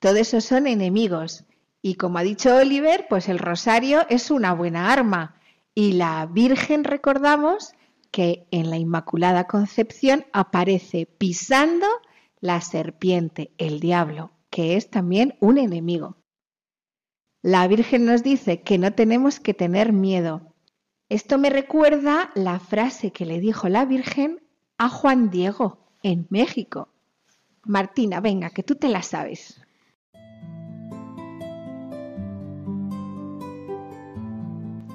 todos 0.03 0.17
eso 0.17 0.41
son 0.41 0.67
enemigos. 0.67 1.45
Y 1.81 1.93
como 1.95 2.17
ha 2.17 2.23
dicho 2.23 2.53
Oliver, 2.57 3.05
pues 3.09 3.29
el 3.29 3.39
rosario 3.39 4.01
es 4.09 4.31
una 4.31 4.53
buena 4.53 4.91
arma. 4.91 5.35
Y 5.73 5.93
la 5.93 6.25
Virgen, 6.25 6.83
recordamos, 6.83 7.71
que 8.11 8.45
en 8.51 8.69
la 8.69 8.75
Inmaculada 8.75 9.45
Concepción 9.47 10.25
aparece 10.33 11.05
pisando 11.05 11.87
la 12.41 12.59
serpiente, 12.59 13.53
el 13.57 13.79
diablo, 13.79 14.33
que 14.49 14.75
es 14.75 14.89
también 14.89 15.37
un 15.39 15.57
enemigo. 15.57 16.17
La 17.41 17.65
Virgen 17.69 18.03
nos 18.05 18.23
dice 18.23 18.61
que 18.61 18.77
no 18.77 18.91
tenemos 18.91 19.39
que 19.39 19.53
tener 19.53 19.93
miedo. 19.93 20.53
Esto 21.07 21.37
me 21.37 21.49
recuerda 21.49 22.29
la 22.35 22.59
frase 22.59 23.11
que 23.13 23.25
le 23.25 23.39
dijo 23.39 23.69
la 23.69 23.85
Virgen 23.85 24.43
a 24.77 24.89
Juan 24.89 25.29
Diego 25.29 25.87
en 26.03 26.27
México. 26.29 26.89
Martina, 27.63 28.19
venga, 28.19 28.49
que 28.49 28.63
tú 28.63 28.75
te 28.75 28.89
la 28.89 29.01
sabes. 29.01 29.62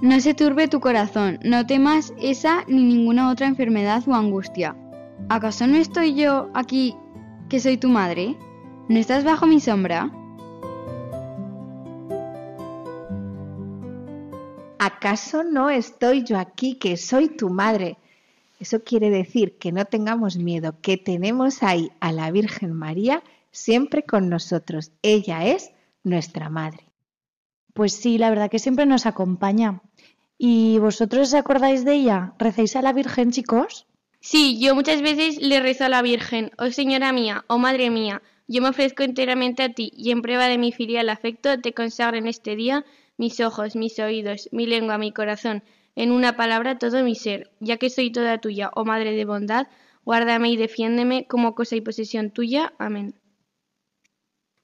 No 0.01 0.21
se 0.21 0.33
turbe 0.33 0.69
tu 0.69 0.79
corazón, 0.79 1.41
no 1.43 1.67
temas 1.67 2.15
esa 2.21 2.63
ni 2.69 2.85
ninguna 2.85 3.31
otra 3.33 3.49
enfermedad 3.49 4.07
o 4.09 4.15
angustia. 4.15 4.77
¿Acaso 5.29 5.67
no 5.67 5.77
estoy 5.77 6.15
yo 6.15 6.51
aquí 6.55 6.95
que 7.49 7.59
soy 7.59 7.79
tu 7.79 7.89
madre? 7.89 8.37
¿No 8.89 8.97
estás 8.97 9.25
bajo 9.25 9.47
mi 9.49 9.59
sombra? 9.59 10.13
¿Acaso 14.79 15.43
no 15.43 15.69
estoy 15.69 16.23
yo 16.23 16.39
aquí 16.39 16.77
que 16.77 16.97
soy 16.97 17.31
tu 17.37 17.51
madre? 17.51 17.99
Eso 18.61 18.85
quiere 18.85 19.11
decir 19.11 19.59
que 19.59 19.73
no 19.73 19.85
tengamos 19.85 20.37
miedo, 20.37 20.77
que 20.81 20.97
tenemos 20.97 21.65
ahí 21.65 21.91
a 21.99 22.13
la 22.13 22.31
Virgen 22.31 22.73
María 22.73 23.25
siempre 23.51 24.05
con 24.05 24.29
nosotros. 24.29 24.93
Ella 25.03 25.45
es 25.47 25.73
nuestra 26.05 26.51
madre. 26.51 26.85
Pues 27.75 27.93
sí, 27.95 28.17
la 28.19 28.31
verdad 28.31 28.49
que 28.49 28.59
siempre 28.61 28.87
nos 28.87 29.05
acompaña. 29.05 29.83
¿Y 30.41 30.79
vosotros 30.87 31.29
os 31.29 31.35
acordáis 31.35 31.85
de 31.85 31.93
ella? 31.97 32.21
¿Recéis 32.39 32.77
a 32.77 32.83
la 32.87 32.93
Virgen, 32.93 33.33
chicos? 33.33 33.87
Sí, 34.21 34.57
yo 34.63 34.77
muchas 34.77 35.03
veces 35.03 35.43
le 35.43 35.59
rezo 35.59 35.85
a 35.85 35.89
la 35.89 36.01
Virgen, 36.01 36.53
oh 36.59 36.71
Señora 36.71 37.13
mía, 37.13 37.45
oh 37.49 37.59
Madre 37.59 37.91
mía, 37.91 38.23
yo 38.47 38.63
me 38.63 38.69
ofrezco 38.69 39.03
enteramente 39.03 39.65
a 39.65 39.69
ti 39.75 39.91
y 39.97 40.13
en 40.13 40.23
prueba 40.23 40.45
de 40.47 40.57
mi 40.57 40.71
filial 40.71 41.09
afecto 41.09 41.61
te 41.61 41.73
consagro 41.75 42.19
en 42.19 42.29
este 42.29 42.55
día 42.55 42.85
mis 43.17 43.41
ojos, 43.41 43.75
mis 43.75 43.99
oídos, 43.99 44.49
mi 44.53 44.67
lengua, 44.67 44.97
mi 44.97 45.11
corazón, 45.13 45.65
en 45.97 46.13
una 46.13 46.37
palabra 46.37 46.79
todo 46.79 47.03
mi 47.03 47.17
ser, 47.17 47.51
ya 47.59 47.77
que 47.79 47.91
soy 47.91 48.13
toda 48.13 48.39
tuya, 48.39 48.71
oh 48.77 48.85
Madre 48.85 49.17
de 49.17 49.25
bondad, 49.25 49.67
guárdame 50.05 50.51
y 50.51 50.57
defiéndeme 50.57 51.27
como 51.27 51.57
cosa 51.57 51.75
y 51.75 51.81
posesión 51.81 52.31
tuya. 52.31 52.75
Amén. 52.79 53.17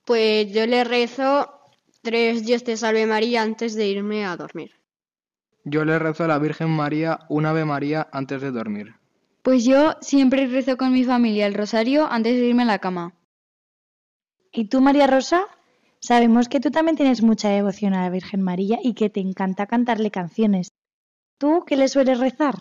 Pues 0.06 0.52
yo 0.52 0.66
le 0.68 0.84
rezo 0.84 1.50
tres 2.02 2.46
Dios 2.46 2.62
te 2.62 2.76
salve 2.76 3.06
María 3.06 3.42
antes 3.42 3.74
de 3.74 3.88
irme 3.88 4.24
a 4.24 4.36
dormir. 4.36 4.70
Yo 5.66 5.86
le 5.86 5.98
rezo 5.98 6.24
a 6.24 6.28
la 6.28 6.38
Virgen 6.38 6.68
María 6.68 7.20
un 7.30 7.46
Ave 7.46 7.64
María 7.64 8.06
antes 8.12 8.42
de 8.42 8.50
dormir. 8.50 8.94
Pues 9.42 9.64
yo 9.64 9.94
siempre 10.02 10.46
rezo 10.46 10.76
con 10.76 10.92
mi 10.92 11.04
familia 11.04 11.46
el 11.46 11.54
rosario 11.54 12.06
antes 12.10 12.34
de 12.36 12.46
irme 12.46 12.64
a 12.64 12.66
la 12.66 12.78
cama. 12.80 13.14
¿Y 14.52 14.66
tú, 14.66 14.82
María 14.82 15.06
Rosa? 15.06 15.44
Sabemos 16.00 16.48
que 16.50 16.60
tú 16.60 16.70
también 16.70 16.96
tienes 16.98 17.22
mucha 17.22 17.48
devoción 17.48 17.94
a 17.94 18.02
la 18.02 18.10
Virgen 18.10 18.42
María 18.42 18.78
y 18.82 18.92
que 18.92 19.08
te 19.08 19.20
encanta 19.20 19.66
cantarle 19.66 20.10
canciones. 20.10 20.68
¿Tú 21.38 21.64
qué 21.66 21.76
le 21.76 21.88
sueles 21.88 22.20
rezar? 22.20 22.56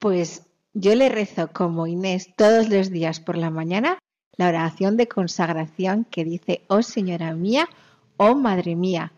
Pues 0.00 0.42
yo 0.74 0.94
le 0.96 1.08
rezo 1.10 1.50
como 1.52 1.86
Inés 1.86 2.34
todos 2.36 2.68
los 2.68 2.90
días 2.90 3.20
por 3.20 3.36
la 3.38 3.50
mañana 3.50 3.98
la 4.36 4.48
oración 4.48 4.96
de 4.96 5.06
consagración 5.08 6.06
que 6.10 6.24
dice, 6.24 6.62
oh 6.66 6.82
Señora 6.82 7.32
mía, 7.34 7.68
oh 8.16 8.34
Madre 8.34 8.74
mía. 8.74 9.12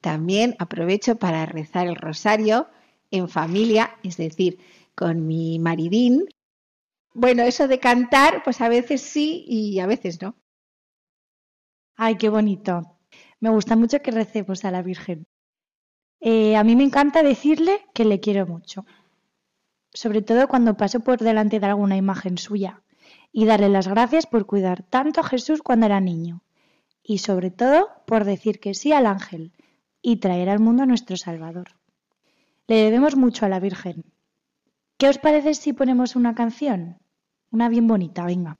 También 0.00 0.56
aprovecho 0.58 1.16
para 1.16 1.44
rezar 1.44 1.86
el 1.88 1.96
rosario 1.96 2.68
en 3.10 3.28
familia, 3.28 3.96
es 4.02 4.16
decir, 4.16 4.58
con 4.94 5.26
mi 5.26 5.58
maridín. 5.58 6.26
Bueno, 7.14 7.42
eso 7.42 7.68
de 7.68 7.78
cantar, 7.80 8.42
pues 8.44 8.60
a 8.60 8.68
veces 8.68 9.00
sí 9.02 9.44
y 9.46 9.78
a 9.80 9.86
veces 9.86 10.20
no. 10.22 10.36
Ay, 11.96 12.16
qué 12.16 12.28
bonito. 12.28 12.98
Me 13.40 13.50
gusta 13.50 13.76
mucho 13.76 14.00
que 14.00 14.10
recemos 14.10 14.64
a 14.64 14.70
la 14.70 14.82
Virgen. 14.82 15.26
Eh, 16.20 16.56
a 16.56 16.64
mí 16.64 16.76
me 16.76 16.84
encanta 16.84 17.22
decirle 17.22 17.84
que 17.94 18.04
le 18.04 18.20
quiero 18.20 18.46
mucho, 18.46 18.86
sobre 19.92 20.22
todo 20.22 20.48
cuando 20.48 20.76
paso 20.76 21.00
por 21.00 21.18
delante 21.18 21.60
de 21.60 21.66
alguna 21.66 21.96
imagen 21.96 22.38
suya, 22.38 22.82
y 23.32 23.44
darle 23.44 23.68
las 23.68 23.86
gracias 23.88 24.26
por 24.26 24.46
cuidar 24.46 24.82
tanto 24.82 25.20
a 25.20 25.24
Jesús 25.24 25.62
cuando 25.62 25.86
era 25.86 26.00
niño, 26.00 26.42
y 27.02 27.18
sobre 27.18 27.50
todo 27.50 27.90
por 28.06 28.24
decir 28.24 28.60
que 28.60 28.74
sí 28.74 28.92
al 28.92 29.06
ángel 29.06 29.52
y 30.00 30.16
traer 30.16 30.48
al 30.48 30.58
mundo 30.58 30.82
a 30.84 30.86
nuestro 30.86 31.16
Salvador. 31.18 31.68
Le 32.70 32.78
debemos 32.86 33.14
mucho 33.24 33.46
a 33.46 33.48
la 33.48 33.60
Virgen. 33.68 33.96
¿Qué 34.98 35.06
os 35.12 35.18
parece 35.24 35.52
si 35.54 35.70
ponemos 35.78 36.16
una 36.20 36.32
canción? 36.40 36.80
Una 37.54 37.68
bien 37.68 37.86
bonita, 37.92 38.24
venga. 38.32 38.52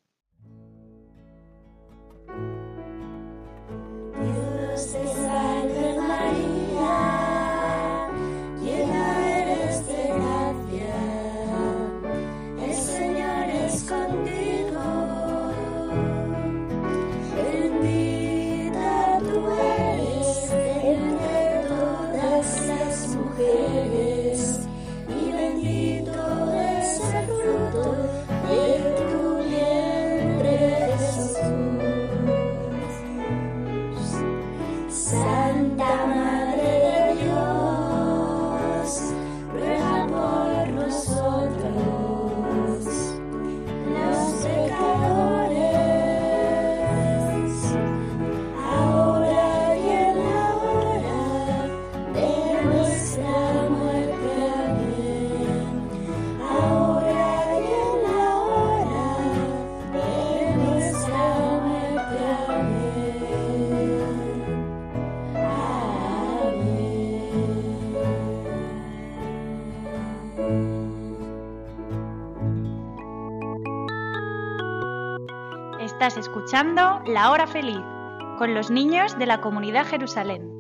escuchando 76.17 77.03
La 77.07 77.31
Hora 77.31 77.47
Feliz 77.47 77.81
con 78.39 78.55
los 78.55 78.71
niños 78.71 79.19
de 79.19 79.27
la 79.27 79.41
comunidad 79.41 79.87
Jerusalén. 79.87 80.53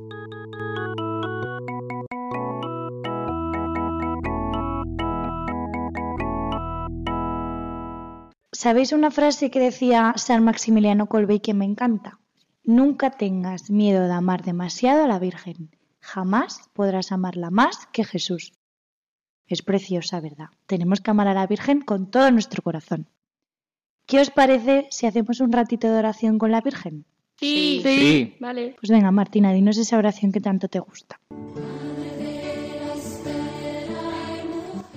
¿Sabéis 8.52 8.92
una 8.92 9.10
frase 9.10 9.50
que 9.50 9.60
decía 9.60 10.14
San 10.16 10.44
Maximiliano 10.44 11.06
Colbe 11.08 11.40
que 11.40 11.54
me 11.54 11.64
encanta? 11.64 12.18
Nunca 12.64 13.10
tengas 13.10 13.70
miedo 13.70 14.06
de 14.06 14.12
amar 14.12 14.42
demasiado 14.42 15.04
a 15.04 15.08
la 15.08 15.18
Virgen. 15.18 15.70
Jamás 16.00 16.68
podrás 16.74 17.12
amarla 17.12 17.50
más 17.50 17.86
que 17.92 18.04
Jesús. 18.04 18.52
Es 19.46 19.62
preciosa, 19.62 20.20
¿verdad? 20.20 20.48
Tenemos 20.66 21.00
que 21.00 21.10
amar 21.10 21.28
a 21.28 21.34
la 21.34 21.46
Virgen 21.46 21.80
con 21.80 22.10
todo 22.10 22.30
nuestro 22.30 22.62
corazón. 22.62 23.08
¿Qué 24.08 24.20
os 24.20 24.30
parece 24.30 24.86
si 24.92 25.06
hacemos 25.06 25.40
un 25.40 25.50
ratito 25.50 25.88
de 25.90 25.94
oración 25.98 26.38
con 26.38 26.52
la 26.52 26.60
Virgen? 26.60 27.04
Sí, 27.40 27.80
sí. 27.82 28.34
Vale. 28.38 28.76
Pues 28.80 28.88
venga, 28.90 29.10
Martina, 29.10 29.52
dinos 29.52 29.76
esa 29.78 29.98
oración 29.98 30.30
que 30.30 30.40
tanto 30.40 30.68
te 30.68 30.78
gusta. 30.78 31.18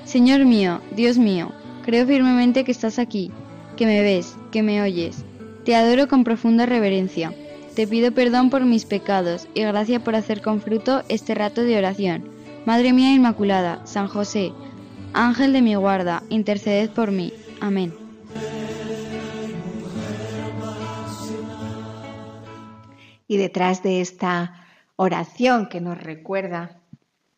Señor 0.05 0.45
mío, 0.45 0.79
Dios 0.95 1.17
mío, 1.17 1.51
creo 1.83 2.05
firmemente 2.05 2.63
que 2.63 2.71
estás 2.71 2.99
aquí, 2.99 3.31
que 3.77 3.87
me 3.87 4.01
ves, 4.01 4.37
que 4.51 4.61
me 4.61 4.81
oyes. 4.81 5.25
Te 5.65 5.75
adoro 5.75 6.07
con 6.07 6.23
profunda 6.23 6.67
reverencia. 6.67 7.33
Te 7.75 7.87
pido 7.87 8.11
perdón 8.11 8.51
por 8.51 8.63
mis 8.65 8.85
pecados 8.85 9.47
y 9.55 9.61
gracias 9.63 10.03
por 10.03 10.15
hacer 10.15 10.41
con 10.43 10.61
fruto 10.61 11.01
este 11.09 11.33
rato 11.33 11.61
de 11.63 11.77
oración. 11.79 12.29
Madre 12.65 12.93
mía 12.93 13.11
Inmaculada, 13.13 13.81
San 13.87 14.07
José, 14.07 14.51
Ángel 15.13 15.51
de 15.53 15.63
mi 15.63 15.73
guarda, 15.73 16.21
interceded 16.29 16.91
por 16.91 17.11
mí. 17.11 17.33
Amén. 17.59 17.93
Y 23.31 23.37
detrás 23.37 23.83
de 23.83 24.01
esta 24.01 24.55
oración 24.95 25.67
que 25.69 25.79
nos 25.81 26.01
recuerda 26.01 26.81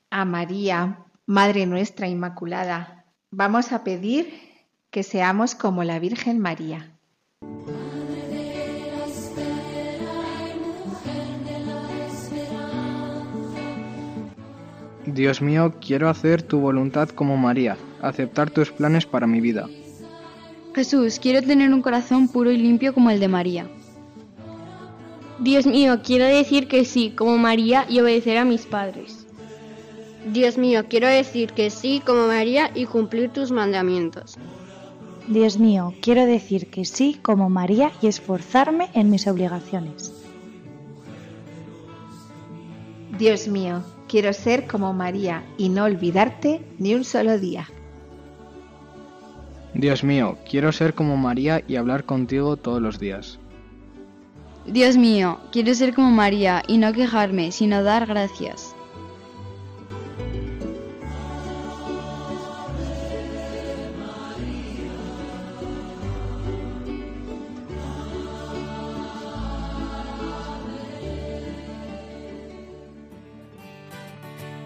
a 0.10 0.24
María, 0.24 1.00
Madre 1.26 1.66
nuestra 1.66 2.08
Inmaculada, 2.08 3.04
vamos 3.30 3.74
a 3.74 3.84
pedir 3.84 4.34
que 4.90 5.04
seamos 5.04 5.54
como 5.54 5.84
la 5.84 6.00
Virgen 6.00 6.40
María. 6.40 6.94
Dios 15.06 15.42
mío, 15.42 15.74
quiero 15.86 16.08
hacer 16.08 16.42
tu 16.42 16.60
voluntad 16.62 17.10
como 17.10 17.36
María, 17.36 17.76
aceptar 18.02 18.50
tus 18.50 18.72
planes 18.72 19.06
para 19.06 19.28
mi 19.28 19.42
vida. 19.42 19.68
Jesús, 20.74 21.20
quiero 21.20 21.46
tener 21.46 21.74
un 21.74 21.82
corazón 21.82 22.30
puro 22.30 22.50
y 22.50 22.56
limpio 22.58 22.94
como 22.94 23.10
el 23.10 23.20
de 23.20 23.28
María. 23.28 23.68
Dios 25.42 25.66
mío, 25.66 26.02
quiero 26.04 26.26
decir 26.26 26.68
que 26.68 26.86
sí, 26.86 27.10
como 27.18 27.40
María, 27.40 27.88
y 27.90 28.00
obedecer 28.00 28.38
a 28.38 28.46
mis 28.46 28.68
padres. 28.68 29.26
Dios 30.32 30.60
mío, 30.60 30.84
quiero 30.88 31.08
decir 31.08 31.54
que 31.54 31.72
sí, 31.72 32.00
como 32.06 32.28
María, 32.28 32.70
y 32.76 32.86
cumplir 32.86 33.32
tus 33.32 33.50
mandamientos. 33.50 34.38
Dios 35.28 35.58
mío, 35.58 35.96
quiero 36.00 36.28
decir 36.28 36.68
que 36.68 36.86
sí, 36.86 37.18
como 37.24 37.50
María, 37.50 37.92
y 38.04 38.08
esforzarme 38.08 38.90
en 38.94 39.10
mis 39.10 39.26
obligaciones. 39.26 40.14
Dios 43.18 43.48
mío, 43.48 43.82
quiero 44.08 44.34
ser 44.34 44.68
como 44.68 44.94
María 44.94 45.44
y 45.58 45.70
no 45.70 45.86
olvidarte 45.86 46.62
ni 46.78 46.94
un 46.94 47.04
solo 47.04 47.40
día. 47.40 47.68
Dios 49.74 50.04
mío, 50.04 50.38
quiero 50.48 50.72
ser 50.72 50.94
como 50.94 51.18
María 51.18 51.64
y 51.68 51.78
hablar 51.78 52.06
contigo 52.06 52.58
todos 52.58 52.80
los 52.82 53.00
días. 53.00 53.40
Dios 54.66 54.96
mío, 54.96 55.40
quiero 55.52 55.74
ser 55.74 55.94
como 55.94 56.12
María 56.12 56.62
y 56.68 56.78
no 56.78 56.94
quejarme, 56.94 57.52
sino 57.52 57.82
dar 57.84 58.06
gracias. 58.06 58.76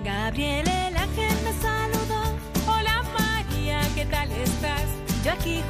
Gabriel, 0.03 0.65
la 0.93 0.99
gente 1.07 1.35
me 1.45 1.53
saludó. 1.53 2.37
Hola 2.67 3.01
María, 3.17 3.79
¿qué 3.95 4.03
tal 4.07 4.29
estás? 4.33 4.81
Yo 5.23 5.31
aquí 5.31 5.61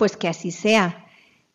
Pues 0.00 0.16
que 0.16 0.28
así 0.28 0.50
sea, 0.50 1.04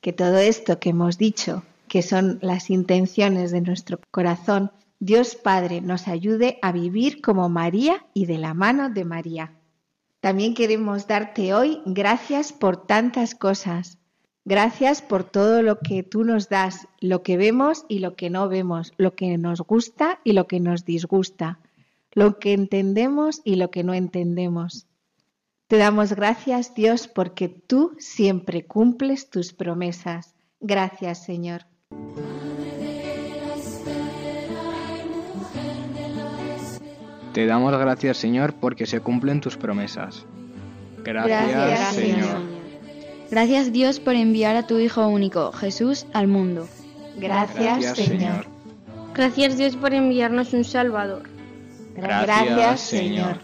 que 0.02 0.14
todo 0.14 0.38
esto 0.38 0.80
que 0.80 0.92
hemos 0.92 1.18
dicho, 1.18 1.64
que 1.88 2.04
son 2.04 2.38
las 2.44 2.70
intenciones 2.70 3.50
de 3.50 3.60
nuestro 3.62 4.00
corazón, 4.12 4.70
Dios 5.00 5.34
Padre 5.36 5.82
nos 5.82 6.08
ayude 6.08 6.60
a 6.62 6.72
vivir 6.72 7.24
como 7.24 7.50
María 7.50 8.06
y 8.14 8.28
de 8.28 8.38
la 8.38 8.54
mano 8.54 8.92
de 8.92 9.04
María. 9.04 9.56
También 10.22 10.54
queremos 10.54 11.08
darte 11.08 11.56
hoy 11.56 11.80
gracias 11.88 12.54
por 12.54 12.86
tantas 12.86 13.34
cosas. 13.34 13.98
Gracias 14.46 15.02
por 15.02 15.24
todo 15.24 15.64
lo 15.64 15.80
que 15.80 16.04
tú 16.04 16.24
nos 16.24 16.48
das, 16.48 16.88
lo 17.02 17.24
que 17.24 17.38
vemos 17.38 17.84
y 17.90 17.98
lo 17.98 18.16
que 18.16 18.30
no 18.30 18.48
vemos, 18.48 18.92
lo 18.98 19.16
que 19.16 19.40
nos 19.40 19.60
gusta 19.62 20.20
y 20.24 20.34
lo 20.34 20.46
que 20.46 20.60
nos 20.60 20.86
disgusta, 20.86 21.58
lo 22.12 22.38
que 22.38 22.54
entendemos 22.54 23.42
y 23.44 23.56
lo 23.56 23.72
que 23.72 23.84
no 23.84 23.96
entendemos. 23.96 24.86
Te 25.68 25.78
damos 25.78 26.14
gracias, 26.14 26.76
Dios, 26.76 27.08
porque 27.08 27.50
tú 27.50 27.96
siempre 27.98 28.66
cumples 28.68 29.32
tus 29.32 29.52
promesas. 29.52 30.36
Gracias, 30.60 31.26
Señor. 31.26 31.64
Te 37.34 37.46
damos 37.48 37.76
gracias, 37.78 38.16
Señor, 38.18 38.54
porque 38.62 38.86
se 38.86 39.00
cumplen 39.00 39.42
tus 39.42 39.58
promesas. 39.58 40.26
Gracias, 41.04 41.94
Señor. 41.96 42.42
Gracias, 43.32 43.72
Dios, 43.74 44.00
por 44.00 44.14
enviar 44.14 44.56
a 44.58 44.68
tu 44.68 44.78
Hijo 44.78 45.08
único, 45.08 45.52
Jesús, 45.52 46.06
al 46.14 46.28
mundo. 46.28 46.68
Gracias, 47.18 47.96
Señor. 47.98 48.46
Gracias, 49.16 49.58
Dios, 49.58 49.76
por 49.76 49.96
enviarnos 49.96 50.54
un 50.54 50.64
Salvador. 50.64 51.24
gracias 51.96 52.82
Señor. 52.82 53.40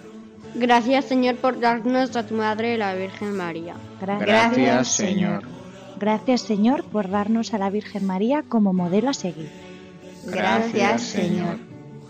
Gracias, 0.53 1.05
Señor, 1.05 1.37
por 1.37 1.59
darnos 1.59 2.15
a 2.15 2.25
tu 2.25 2.35
Madre, 2.35 2.77
la 2.77 2.93
Virgen 2.93 3.35
María. 3.37 3.75
Gracias, 4.01 4.89
Señor. 4.89 5.43
Gracias, 5.97 6.41
Señor, 6.41 6.83
por 6.85 7.09
darnos 7.09 7.53
a 7.53 7.57
la 7.57 7.69
Virgen 7.69 8.05
María 8.05 8.43
como 8.47 8.73
modelo 8.73 9.09
a 9.09 9.13
seguir. 9.13 9.49
Gracias, 10.25 11.03
Señor. 11.03 11.57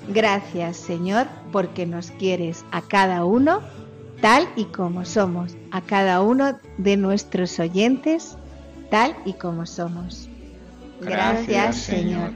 Gracias, 0.08 0.77
Señor, 0.77 1.27
porque 1.51 1.86
nos 1.86 2.10
quieres 2.12 2.65
a 2.71 2.82
cada 2.82 3.25
uno 3.25 3.60
tal 4.21 4.47
y 4.56 4.65
como 4.65 5.06
somos, 5.06 5.56
a 5.71 5.82
cada 5.82 6.21
uno 6.21 6.58
de 6.77 6.97
nuestros 6.97 7.60
oyentes 7.60 8.36
tal 8.89 9.15
y 9.25 9.34
como 9.34 9.65
somos. 9.65 10.27
Gracias 10.99 11.77
Señor. 11.77 12.34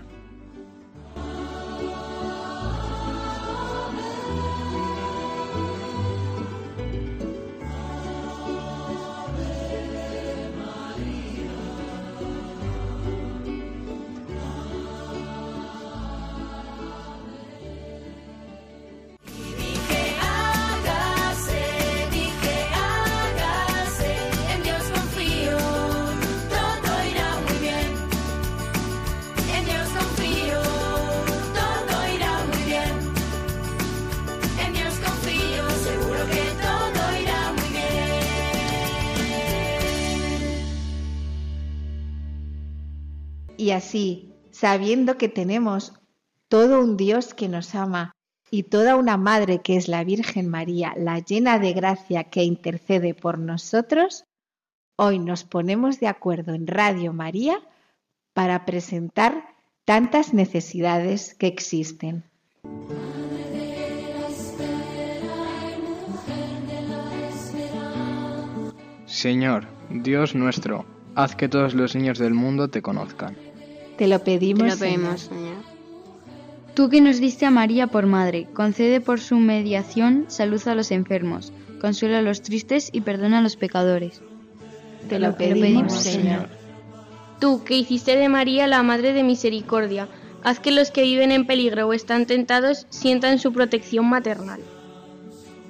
así, 43.76 44.34
sabiendo 44.52 45.18
que 45.18 45.30
tenemos 45.30 45.94
todo 46.48 46.80
un 46.80 46.98
Dios 46.98 47.34
que 47.34 47.50
nos 47.50 47.76
ama 47.76 48.12
y 48.50 48.64
toda 48.64 48.96
una 48.96 49.18
Madre 49.18 49.62
que 49.62 49.76
es 49.76 49.88
la 49.88 50.04
Virgen 50.04 50.50
María, 50.50 50.94
la 50.98 51.20
llena 51.20 51.60
de 51.60 51.74
gracia 51.74 52.24
que 52.26 52.44
intercede 52.44 53.14
por 53.14 53.38
nosotros, 53.38 54.24
hoy 54.98 55.20
nos 55.20 55.44
ponemos 55.44 56.00
de 56.00 56.08
acuerdo 56.08 56.54
en 56.54 56.66
Radio 56.68 57.14
María 57.14 57.60
para 58.34 58.66
presentar 58.66 59.54
tantas 59.84 60.34
necesidades 60.34 61.34
que 61.34 61.48
existen. 61.48 62.24
Señor, 69.06 69.68
Dios 69.90 70.36
nuestro, 70.36 70.86
haz 71.16 71.36
que 71.36 71.48
todos 71.48 71.74
los 71.74 71.96
niños 71.96 72.20
del 72.20 72.34
mundo 72.34 72.70
te 72.70 72.82
conozcan. 72.82 73.36
Te 73.98 74.08
lo 74.08 74.24
pedimos, 74.24 74.74
Señor. 74.76 75.18
Tú 76.74 76.90
que 76.90 77.00
nos 77.00 77.20
diste 77.20 77.46
a 77.46 77.52
María 77.52 77.88
por 77.88 78.06
madre, 78.08 78.48
concede 78.54 79.00
por 79.00 79.22
su 79.22 79.38
mediación 79.38 80.26
salud 80.28 80.62
a 80.68 80.76
los 80.76 80.92
enfermos, 80.92 81.54
consuela 81.80 82.18
a 82.18 82.22
los 82.22 82.42
tristes 82.42 82.90
y 82.92 83.02
perdona 83.02 83.40
a 83.40 83.42
los 83.42 83.56
pecadores. 83.56 84.22
Te 85.08 85.18
lo 85.20 85.38
pedimos, 85.38 85.94
Señor. 85.94 86.50
Tú 87.40 87.64
que 87.64 87.78
hiciste 87.78 88.18
de 88.18 88.28
María 88.28 88.68
la 88.68 88.84
Madre 88.84 89.14
de 89.14 89.24
Misericordia, 89.24 90.10
haz 90.44 90.60
que 90.60 90.72
los 90.72 90.92
que 90.92 91.04
viven 91.04 91.32
en 91.32 91.48
peligro 91.48 91.88
o 91.88 91.94
están 91.94 92.26
tentados 92.26 92.88
sientan 92.90 93.40
su 93.40 93.54
protección 93.54 94.08
maternal. 94.10 94.60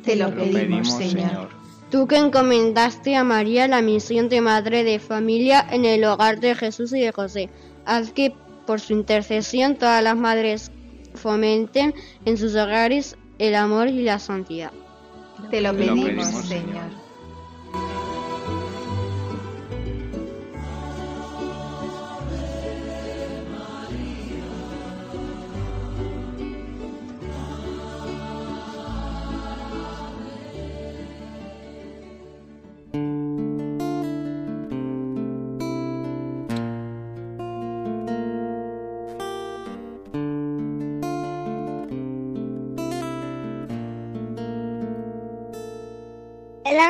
Te 0.04 0.16
lo 0.16 0.34
pedimos, 0.34 0.90
Señor. 0.92 1.50
Tú 1.92 2.08
que 2.08 2.18
encomendaste 2.18 3.16
a 3.16 3.24
María 3.24 3.68
la 3.68 3.84
misión 3.84 4.30
de 4.30 4.42
Madre 4.42 4.84
de 4.84 4.98
Familia 4.98 5.64
en 5.70 5.86
el 5.86 6.04
hogar 6.06 6.40
de 6.40 6.56
Jesús 6.56 6.92
y 6.94 7.00
de 7.02 7.12
José, 7.12 7.50
Haz 7.86 8.12
que 8.12 8.34
por 8.66 8.82
su 8.82 8.94
intercesión 8.94 9.76
todas 9.76 10.04
las 10.04 10.18
madres 10.18 10.72
fomenten 11.14 11.94
en 12.26 12.36
sus 12.38 12.56
hogares 12.56 13.16
el 13.38 13.54
amor 13.56 13.88
y 13.90 14.02
la 14.02 14.18
santidad. 14.20 14.72
Te 15.52 15.62
lo 15.62 15.72
pedimos, 15.74 16.28
Señor. 16.48 17.05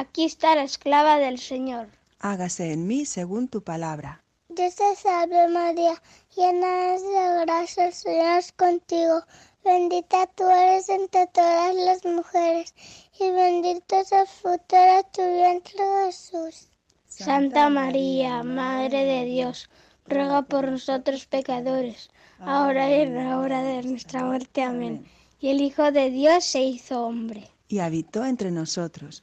Aquí 0.00 0.24
está 0.24 0.54
la 0.54 0.62
esclava 0.62 1.18
del 1.18 1.38
Señor. 1.38 1.86
Hágase 2.18 2.72
en 2.72 2.86
mí 2.86 3.04
según 3.04 3.46
tu 3.48 3.62
palabra. 3.62 4.24
Dios 4.48 4.74
te 4.76 4.96
salve 4.96 5.48
María, 5.48 6.00
llena 6.34 6.92
de 6.92 7.40
gracia, 7.44 7.88
el 7.88 7.92
Señor 7.92 8.38
es 8.38 8.52
contigo. 8.52 9.22
Bendita 9.62 10.26
tú 10.34 10.48
eres 10.48 10.88
entre 10.88 11.26
todas 11.26 11.74
las 11.74 12.04
mujeres, 12.06 12.74
y 13.20 13.30
bendito 13.32 13.96
es 14.00 14.10
el 14.12 14.26
fruto 14.28 14.74
de 14.76 15.04
tu 15.12 15.20
vientre 15.30 15.78
Jesús. 16.06 16.68
Santa 17.06 17.68
María, 17.68 18.42
Madre 18.42 19.04
de 19.04 19.24
Dios, 19.26 19.68
ruega 20.06 20.40
por 20.40 20.68
nosotros 20.68 21.26
pecadores, 21.26 22.08
ahora 22.40 22.88
y 22.88 23.02
en 23.02 23.14
la 23.16 23.38
hora 23.38 23.62
de 23.62 23.82
nuestra 23.82 24.24
muerte. 24.24 24.62
Amén. 24.62 25.04
Y 25.38 25.50
el 25.50 25.60
Hijo 25.60 25.92
de 25.92 26.08
Dios 26.08 26.46
se 26.46 26.62
hizo 26.62 27.04
hombre. 27.04 27.50
Y 27.68 27.80
habitó 27.80 28.24
entre 28.24 28.50
nosotros 28.50 29.22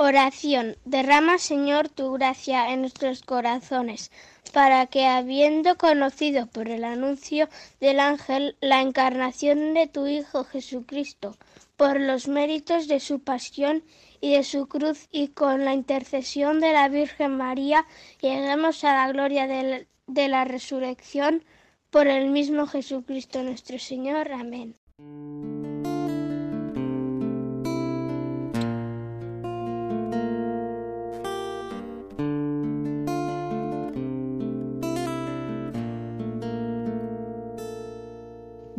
Oración. 0.00 0.76
Derrama, 0.84 1.38
Señor, 1.38 1.88
tu 1.88 2.12
gracia 2.12 2.72
en 2.72 2.82
nuestros 2.82 3.20
corazones, 3.24 4.12
para 4.52 4.86
que, 4.86 5.04
habiendo 5.06 5.76
conocido 5.76 6.46
por 6.46 6.68
el 6.68 6.84
anuncio 6.84 7.48
del 7.80 7.98
ángel 7.98 8.56
la 8.60 8.80
encarnación 8.80 9.74
de 9.74 9.88
tu 9.88 10.06
Hijo 10.06 10.44
Jesucristo, 10.44 11.36
por 11.76 11.98
los 11.98 12.28
méritos 12.28 12.86
de 12.86 13.00
su 13.00 13.18
pasión 13.18 13.82
y 14.20 14.32
de 14.34 14.44
su 14.44 14.68
cruz, 14.68 15.08
y 15.10 15.28
con 15.28 15.64
la 15.64 15.74
intercesión 15.74 16.60
de 16.60 16.72
la 16.72 16.88
Virgen 16.88 17.36
María, 17.36 17.84
lleguemos 18.22 18.84
a 18.84 18.94
la 18.94 19.10
gloria 19.12 19.48
de 19.48 20.28
la, 20.28 20.44
resurrección, 20.44 21.42
por 21.90 22.06
el 22.06 22.28
mismo 22.30 22.68
Jesucristo 22.68 23.42
nuestro 23.42 23.80
Señor. 23.80 24.30
Amén. 24.30 24.76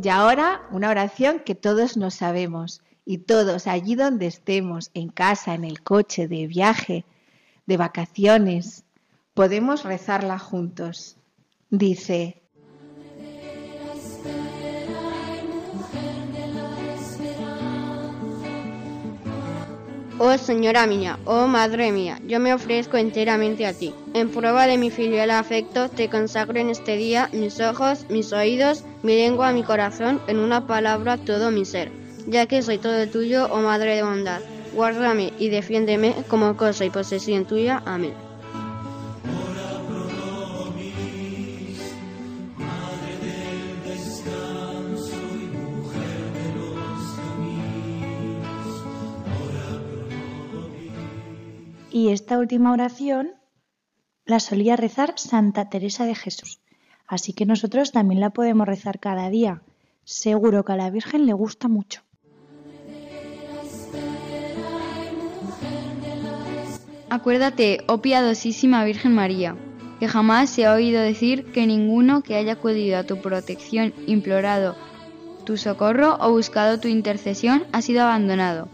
Y 0.01 0.07
ahora 0.07 0.61
una 0.71 0.89
oración 0.91 1.39
que 1.41 1.55
todos 1.55 1.97
nos 1.97 2.13
sabemos 2.13 2.79
y 3.05 3.17
todos 3.17 3.67
allí 3.67 3.95
donde 3.95 4.27
estemos, 4.27 4.91
en 4.93 5.09
casa, 5.09 5.55
en 5.55 5.65
el 5.65 5.83
coche, 5.83 6.29
de 6.29 6.47
viaje, 6.47 7.03
de 7.65 7.75
vacaciones, 7.75 8.85
podemos 9.33 9.83
rezarla 9.83 10.39
juntos. 10.39 11.17
Dice, 11.69 12.38
Oh 20.21 20.37
Señora 20.37 20.85
mía, 20.85 21.17
oh 21.23 21.47
Madre 21.47 21.93
mía, 21.93 22.19
yo 22.27 22.41
me 22.41 22.53
ofrezco 22.53 22.97
enteramente 22.97 23.65
a 23.65 23.71
ti. 23.71 23.93
En 24.13 24.27
prueba 24.27 24.67
de 24.67 24.77
mi 24.77 24.91
filial 24.91 25.31
afecto, 25.31 25.87
te 25.87 26.09
consagro 26.09 26.59
en 26.59 26.69
este 26.69 26.97
día 26.97 27.29
mis 27.31 27.61
ojos, 27.61 28.05
mis 28.09 28.33
oídos, 28.33 28.83
mi 29.01 29.15
lengua, 29.15 29.53
mi 29.53 29.63
corazón, 29.63 30.19
en 30.27 30.39
una 30.39 30.67
palabra 30.67 31.15
todo 31.15 31.51
mi 31.51 31.63
ser, 31.63 31.89
ya 32.27 32.47
que 32.47 32.61
soy 32.61 32.79
todo 32.79 33.07
tuyo, 33.07 33.47
oh 33.49 33.61
Madre 33.61 33.95
de 33.95 34.03
bondad. 34.03 34.41
Guárdame 34.73 35.31
y 35.39 35.47
defiéndeme 35.47 36.13
como 36.27 36.57
cosa 36.57 36.83
y 36.83 36.89
posesión 36.89 37.45
tuya. 37.45 37.81
Amén. 37.85 38.13
Y 51.99 52.07
esta 52.13 52.37
última 52.39 52.71
oración 52.71 53.31
la 54.23 54.39
solía 54.39 54.77
rezar 54.77 55.15
Santa 55.17 55.67
Teresa 55.69 56.05
de 56.05 56.15
Jesús. 56.15 56.61
Así 57.05 57.33
que 57.33 57.45
nosotros 57.45 57.91
también 57.91 58.21
la 58.21 58.29
podemos 58.29 58.65
rezar 58.67 58.99
cada 59.01 59.29
día. 59.29 59.63
Seguro 60.05 60.63
que 60.63 60.71
a 60.71 60.75
la 60.77 60.91
Virgen 60.91 61.25
le 61.25 61.33
gusta 61.33 61.67
mucho. 61.67 62.01
Acuérdate, 67.09 67.79
oh 67.89 67.97
piadosísima 67.97 68.85
Virgen 68.85 69.13
María, 69.13 69.57
que 69.99 70.07
jamás 70.07 70.49
se 70.51 70.65
ha 70.67 70.75
oído 70.75 71.01
decir 71.01 71.51
que 71.51 71.67
ninguno 71.67 72.23
que 72.23 72.35
haya 72.35 72.53
acudido 72.53 72.97
a 72.97 73.03
tu 73.03 73.17
protección, 73.21 73.93
implorado 74.07 74.77
tu 75.43 75.57
socorro 75.57 76.15
o 76.21 76.31
buscado 76.31 76.79
tu 76.79 76.87
intercesión 76.87 77.65
ha 77.73 77.81
sido 77.81 78.03
abandonado. 78.03 78.69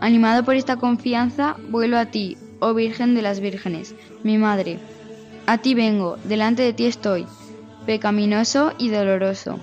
Animado 0.00 0.44
por 0.44 0.54
esta 0.54 0.76
confianza, 0.76 1.56
vuelo 1.70 1.98
a 1.98 2.06
ti, 2.06 2.36
oh 2.60 2.74
Virgen 2.74 3.14
de 3.14 3.22
las 3.22 3.40
Vírgenes, 3.40 3.94
mi 4.22 4.38
Madre. 4.38 4.78
A 5.46 5.58
ti 5.58 5.74
vengo, 5.74 6.16
delante 6.24 6.62
de 6.62 6.72
ti 6.72 6.86
estoy, 6.86 7.26
pecaminoso 7.86 8.72
y 8.78 8.88
doloroso. 8.90 9.58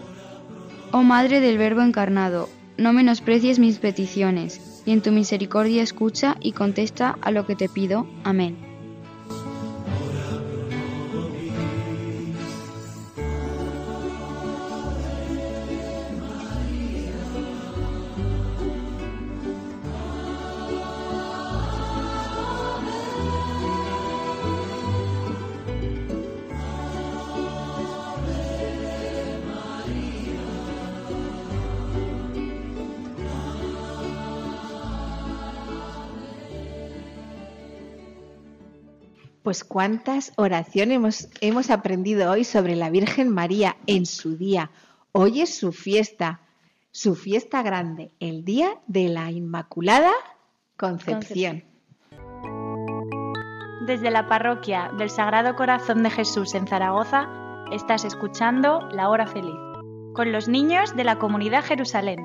Oh 0.92 1.02
Madre 1.04 1.40
del 1.40 1.58
Verbo 1.58 1.82
encarnado, 1.82 2.50
no 2.78 2.94
menosprecies 2.94 3.60
mis 3.60 3.80
peticiones, 3.80 4.82
y 4.86 4.92
en 4.92 5.02
tu 5.02 5.12
misericordia 5.12 5.84
escucha 5.84 6.36
y 6.42 6.52
contesta 6.54 7.18
a 7.22 7.32
lo 7.32 7.46
que 7.46 7.56
te 7.56 7.70
pido. 7.70 8.08
Amén. 8.24 8.71
Pues 39.44 39.64
cuántas 39.64 40.34
oraciones 40.36 40.96
hemos, 40.98 41.28
hemos 41.42 41.70
aprendido 41.72 42.30
hoy 42.32 42.44
sobre 42.44 42.76
la 42.76 42.92
Virgen 42.92 43.30
María 43.30 43.76
en 43.88 44.06
su 44.06 44.38
día. 44.38 44.70
Hoy 45.14 45.42
es 45.42 45.58
su 45.58 45.72
fiesta, 45.72 46.42
su 46.92 47.16
fiesta 47.16 47.64
grande, 47.64 48.12
el 48.20 48.46
día 48.46 48.70
de 48.86 49.10
la 49.10 49.32
Inmaculada 49.32 50.12
Concepción. 50.78 51.64
Desde 53.88 54.12
la 54.12 54.28
parroquia 54.30 54.92
del 55.00 55.10
Sagrado 55.10 55.56
Corazón 55.56 56.04
de 56.04 56.12
Jesús 56.12 56.54
en 56.54 56.68
Zaragoza, 56.68 57.28
estás 57.72 58.06
escuchando 58.06 58.82
La 58.92 59.10
Hora 59.10 59.26
Feliz, 59.26 59.56
con 60.14 60.32
los 60.32 60.48
niños 60.50 60.96
de 60.96 61.04
la 61.04 61.18
comunidad 61.18 61.64
Jerusalén. 61.66 62.20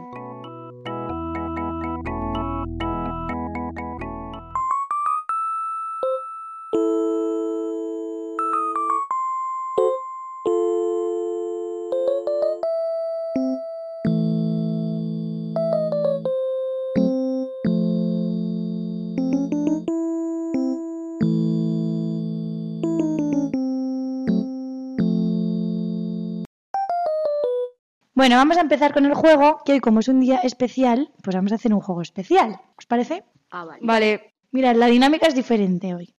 Bueno, 28.26 28.38
vamos 28.38 28.56
a 28.58 28.62
empezar 28.62 28.92
con 28.92 29.06
el 29.06 29.14
juego, 29.14 29.60
que 29.64 29.70
hoy 29.70 29.78
como 29.78 30.00
es 30.00 30.08
un 30.08 30.18
día 30.18 30.38
especial, 30.38 31.12
pues 31.22 31.36
vamos 31.36 31.52
a 31.52 31.54
hacer 31.54 31.72
un 31.72 31.80
juego 31.80 32.02
especial. 32.02 32.60
¿Os 32.76 32.84
parece? 32.84 33.22
Ah, 33.52 33.64
vale. 33.64 33.78
Vale. 33.84 34.34
Mirad, 34.50 34.74
la 34.74 34.86
dinámica 34.88 35.28
es 35.28 35.34
diferente 35.36 35.94
hoy. 35.94 36.12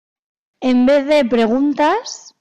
En 0.61 0.87
vez 0.87 1.05
de 1.07 1.25
preguntas, 1.25 2.37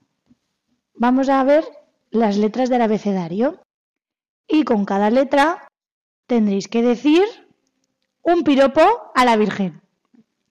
vamos 0.93 1.29
a 1.29 1.43
ver 1.43 1.63
las 2.11 2.37
letras 2.37 2.69
del 2.69 2.83
abecedario. 2.83 3.59
Y 4.47 4.65
con 4.65 4.85
cada 4.85 5.09
letra 5.09 5.67
tendréis 6.27 6.67
que 6.67 6.83
decir 6.83 7.23
un 8.21 8.43
piropo 8.43 8.85
a 9.15 9.25
la 9.25 9.35
Virgen 9.35 9.81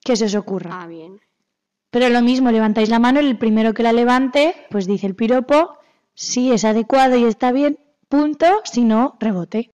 que 0.03 0.17
se 0.17 0.25
os 0.25 0.35
ocurra. 0.35 0.71
Ah, 0.81 0.87
bien. 0.87 1.21
Pero 1.89 2.09
lo 2.09 2.21
mismo, 2.21 2.51
levantáis 2.51 2.89
la 2.89 2.99
mano, 2.99 3.21
y 3.21 3.27
el 3.27 3.37
primero 3.37 3.73
que 3.73 3.83
la 3.83 3.93
levante, 3.93 4.55
pues 4.69 4.87
dice 4.87 5.07
el 5.07 5.15
piropo, 5.15 5.77
si 6.15 6.51
es 6.51 6.65
adecuado 6.65 7.15
y 7.15 7.23
está 7.23 7.53
bien, 7.53 7.77
punto, 8.07 8.45
si 8.65 8.83
no, 8.83 9.15
rebote. 9.19 9.71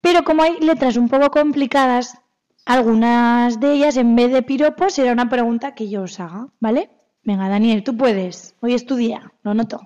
Pero 0.00 0.22
como 0.22 0.42
hay 0.42 0.58
letras 0.60 0.96
un 0.96 1.08
poco 1.08 1.30
complicadas, 1.30 2.18
algunas 2.64 3.58
de 3.60 3.72
ellas 3.74 3.96
en 3.96 4.14
vez 4.16 4.32
de 4.32 4.42
piropo 4.42 4.88
será 4.90 5.12
una 5.12 5.28
pregunta 5.28 5.74
que 5.74 5.88
yo 5.88 6.02
os 6.02 6.20
haga, 6.20 6.48
¿vale? 6.60 6.90
Venga, 7.24 7.48
Daniel, 7.48 7.82
tú 7.82 7.96
puedes. 7.96 8.54
Hoy 8.60 8.74
es 8.74 8.86
tu 8.86 8.96
día, 8.96 9.32
lo 9.42 9.54
noto. 9.54 9.80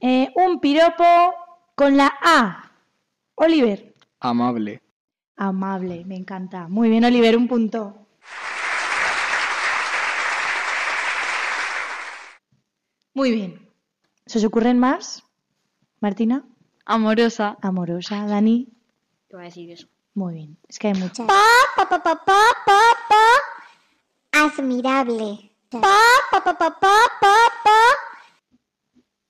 Eh, 0.00 0.28
un 0.34 0.60
piropo 0.60 1.04
con 1.74 1.96
la 1.96 2.12
A. 2.22 2.70
Oliver. 3.36 3.94
Amable. 4.20 4.82
Amable, 5.36 6.04
me 6.04 6.16
encanta. 6.16 6.68
Muy 6.68 6.90
bien, 6.90 7.04
Oliver, 7.04 7.36
un 7.36 7.48
punto. 7.48 8.06
Muy 13.14 13.30
bien. 13.32 13.68
¿Se 14.26 14.38
os 14.38 14.44
ocurren 14.44 14.78
más, 14.78 15.22
Martina? 16.00 16.44
Amorosa. 16.86 17.56
Amorosa, 17.62 18.14
Dani. 18.28 18.66
Te 19.28 19.36
voy 19.36 19.42
a 19.46 19.48
decir 19.48 19.70
eso. 19.70 19.88
Muy 20.16 20.34
bien, 20.34 20.58
es 20.68 20.78
que 20.78 20.88
hay 20.88 20.94
muchas. 20.94 21.26
Admirable. 24.32 25.50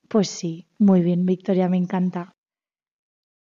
Pues 0.08 0.28
sí, 0.28 0.68
muy 0.78 1.00
bien, 1.00 1.24
Victoria, 1.24 1.68
me 1.68 1.78
encanta. 1.78 2.34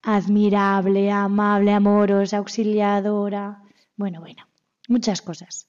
Admirable, 0.02 1.10
amable, 1.10 1.72
amorosa, 1.72 2.38
auxiliadora. 2.38 3.62
Bueno, 3.96 4.20
bueno, 4.20 4.42
muchas 4.88 5.22
cosas. 5.22 5.68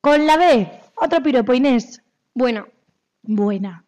Con 0.00 0.26
la 0.26 0.36
B, 0.36 0.68
otro 0.96 1.22
piropo, 1.22 1.52
Inés. 1.54 2.02
Bueno. 2.34 2.66
Buena. 3.24 3.84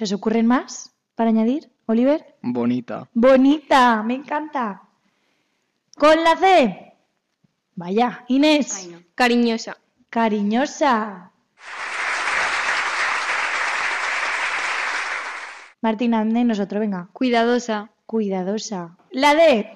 ¿Se 0.00 0.04
os 0.04 0.12
ocurren 0.14 0.46
más 0.46 0.94
para 1.14 1.28
añadir, 1.28 1.70
Oliver? 1.84 2.34
Bonita. 2.40 3.06
Bonita, 3.12 4.02
me 4.02 4.14
encanta. 4.14 4.80
Con 5.94 6.24
la 6.24 6.36
C. 6.36 6.94
Vaya, 7.76 8.24
Inés. 8.28 8.88
Cariñosa. 9.14 9.76
Cariñosa. 10.08 11.30
Martina, 15.82 16.24
de 16.24 16.44
nosotros, 16.44 16.80
venga. 16.80 17.10
Cuidadosa. 17.12 17.90
Cuidadosa. 18.06 18.96
La 19.10 19.34
D. 19.34 19.70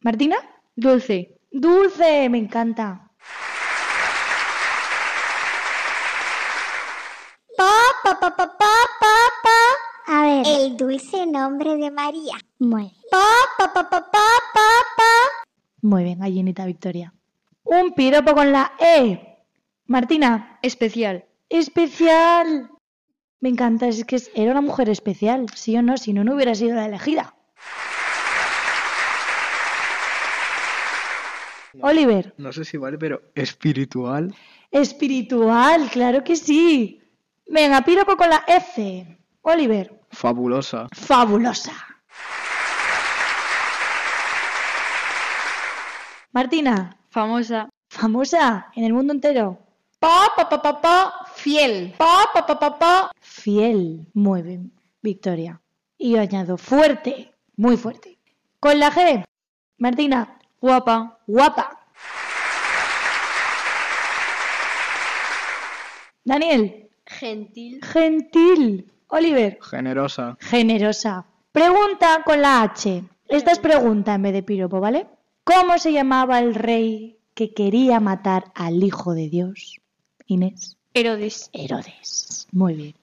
Martina. 0.00 0.38
Dulce. 0.74 1.38
Dulce, 1.52 2.28
me 2.28 2.38
encanta. 2.38 3.08
Pa, 7.56 7.96
pa, 8.02 8.18
pa, 8.18 8.34
pa, 8.36 8.58
pa 8.58 8.79
dulce 10.80 11.26
nombre 11.26 11.76
de 11.76 11.90
María. 11.90 12.36
Muy 12.58 12.82
bien. 12.82 13.02
Pa, 13.10 13.80
Muy 15.82 16.04
bien, 16.04 16.18
gallinita 16.18 16.64
Victoria. 16.64 17.12
Un 17.64 17.92
piropo 17.94 18.34
con 18.34 18.50
la 18.50 18.72
E. 18.80 19.36
Martina. 19.86 20.58
Especial. 20.62 21.26
Especial. 21.50 22.70
Me 23.40 23.50
encanta, 23.50 23.88
es 23.88 24.04
que 24.06 24.22
era 24.34 24.52
una 24.52 24.60
mujer 24.62 24.88
especial, 24.88 25.46
sí 25.54 25.76
o 25.76 25.82
no, 25.82 25.96
si 25.98 26.12
no, 26.12 26.24
no 26.24 26.34
hubiera 26.34 26.54
sido 26.54 26.76
la 26.76 26.86
elegida. 26.86 27.34
Oliver. 31.82 32.34
No 32.38 32.52
sé 32.52 32.64
si 32.64 32.76
vale, 32.78 32.96
pero 32.98 33.22
espiritual. 33.34 34.34
Espiritual, 34.70 35.88
claro 35.90 36.22
que 36.24 36.36
sí. 36.36 37.02
Venga, 37.46 37.82
piropo 37.82 38.16
con 38.16 38.30
la 38.30 38.44
F. 38.46 39.19
Oliver. 39.42 39.90
Fabulosa. 40.10 40.88
Fabulosa. 40.94 41.72
Martina. 46.32 46.96
Famosa. 47.08 47.68
Famosa 47.90 48.70
en 48.76 48.84
el 48.84 48.92
mundo 48.92 49.12
entero. 49.14 49.58
Pa, 49.98 50.28
pa, 50.36 50.48
pa, 50.48 50.60
pa, 50.62 50.80
pa, 50.80 51.26
fiel. 51.34 51.94
Pa, 51.98 52.26
pa, 52.32 52.46
pa, 52.46 52.78
pa, 52.78 53.10
fiel. 53.20 54.06
Muy 54.14 54.42
bien, 54.42 54.72
Victoria. 55.02 55.60
Y 55.98 56.12
yo 56.12 56.20
añado 56.20 56.56
fuerte, 56.56 57.32
muy 57.56 57.76
fuerte. 57.76 58.18
Con 58.60 58.78
la 58.78 58.90
G. 58.92 59.24
Martina. 59.78 60.38
Guapa. 60.60 61.18
Guapa. 61.26 61.80
Daniel. 66.24 66.90
Gentil. 67.06 67.80
Gentil. 67.84 68.92
Oliver. 69.10 69.58
Generosa. 69.60 70.36
Generosa. 70.40 71.26
Pregunta 71.52 72.22
con 72.24 72.40
la 72.40 72.62
H. 72.62 73.02
Esta 73.28 73.50
es 73.50 73.58
pregunta 73.58 74.14
en 74.14 74.22
vez 74.22 74.32
de 74.32 74.42
piropo, 74.44 74.80
¿vale? 74.80 75.08
¿Cómo 75.42 75.78
se 75.78 75.92
llamaba 75.92 76.38
el 76.38 76.54
rey 76.54 77.18
que 77.34 77.52
quería 77.52 77.98
matar 77.98 78.52
al 78.54 78.82
Hijo 78.84 79.12
de 79.14 79.28
Dios? 79.28 79.80
Inés. 80.26 80.76
Herodes. 80.94 81.50
Herodes. 81.52 82.46
Muy 82.52 82.74
bien. 82.74 82.94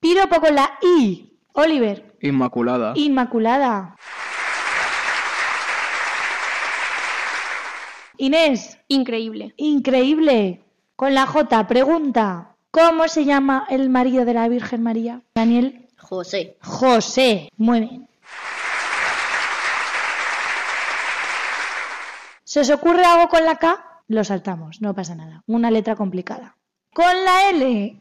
Piropo 0.00 0.40
con 0.40 0.54
la 0.54 0.78
I. 0.98 1.38
Oliver. 1.52 2.16
Inmaculada. 2.22 2.92
Inmaculada. 2.96 3.96
Inés. 8.16 8.78
Increíble. 8.88 9.52
Increíble. 9.58 10.62
Con 11.00 11.14
la 11.14 11.26
J, 11.26 11.66
pregunta. 11.66 12.56
¿Cómo 12.70 13.08
se 13.08 13.24
llama 13.24 13.66
el 13.70 13.88
marido 13.88 14.26
de 14.26 14.34
la 14.34 14.46
Virgen 14.48 14.82
María? 14.82 15.22
Daniel. 15.34 15.88
José. 15.96 16.58
José. 16.62 17.48
Muy 17.56 17.80
bien. 17.80 18.08
¿Se 22.44 22.60
os 22.60 22.68
ocurre 22.68 23.02
algo 23.02 23.30
con 23.30 23.46
la 23.46 23.56
K? 23.56 23.82
Lo 24.08 24.22
saltamos, 24.24 24.82
no 24.82 24.94
pasa 24.94 25.14
nada. 25.14 25.42
Una 25.46 25.70
letra 25.70 25.96
complicada. 25.96 26.54
Con 26.92 27.24
la 27.24 27.48
L. 27.48 27.98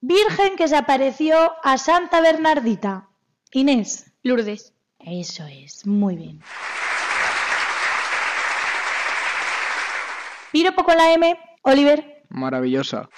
Virgen 0.00 0.54
que 0.54 0.68
se 0.68 0.76
apareció 0.76 1.52
a 1.64 1.78
Santa 1.78 2.20
Bernardita. 2.20 3.08
Inés. 3.50 4.12
Lourdes. 4.22 4.72
Eso 5.00 5.44
es, 5.48 5.84
muy 5.84 6.14
bien. 6.14 6.40
Piropo 10.52 10.84
con 10.84 10.96
la 10.96 11.12
M. 11.12 11.36
Oliver. 11.62 12.14
Maravillosa. 12.28 13.08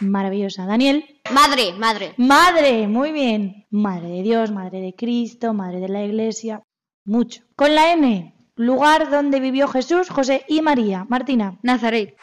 Maravillosa. 0.00 0.66
Daniel. 0.66 1.04
Madre, 1.32 1.72
madre. 1.78 2.14
Madre, 2.16 2.86
muy 2.88 3.12
bien. 3.12 3.66
Madre 3.70 4.08
de 4.08 4.22
Dios, 4.22 4.50
madre 4.52 4.80
de 4.80 4.94
Cristo, 4.94 5.54
madre 5.54 5.80
de 5.80 5.88
la 5.88 6.04
Iglesia. 6.04 6.62
Mucho. 7.04 7.42
Con 7.56 7.74
la 7.74 7.92
N. 7.92 8.34
Lugar 8.56 9.10
donde 9.10 9.40
vivió 9.40 9.66
Jesús, 9.68 10.08
José 10.10 10.44
y 10.48 10.62
María. 10.62 11.06
Martina. 11.08 11.58
Nazaret. 11.62 12.16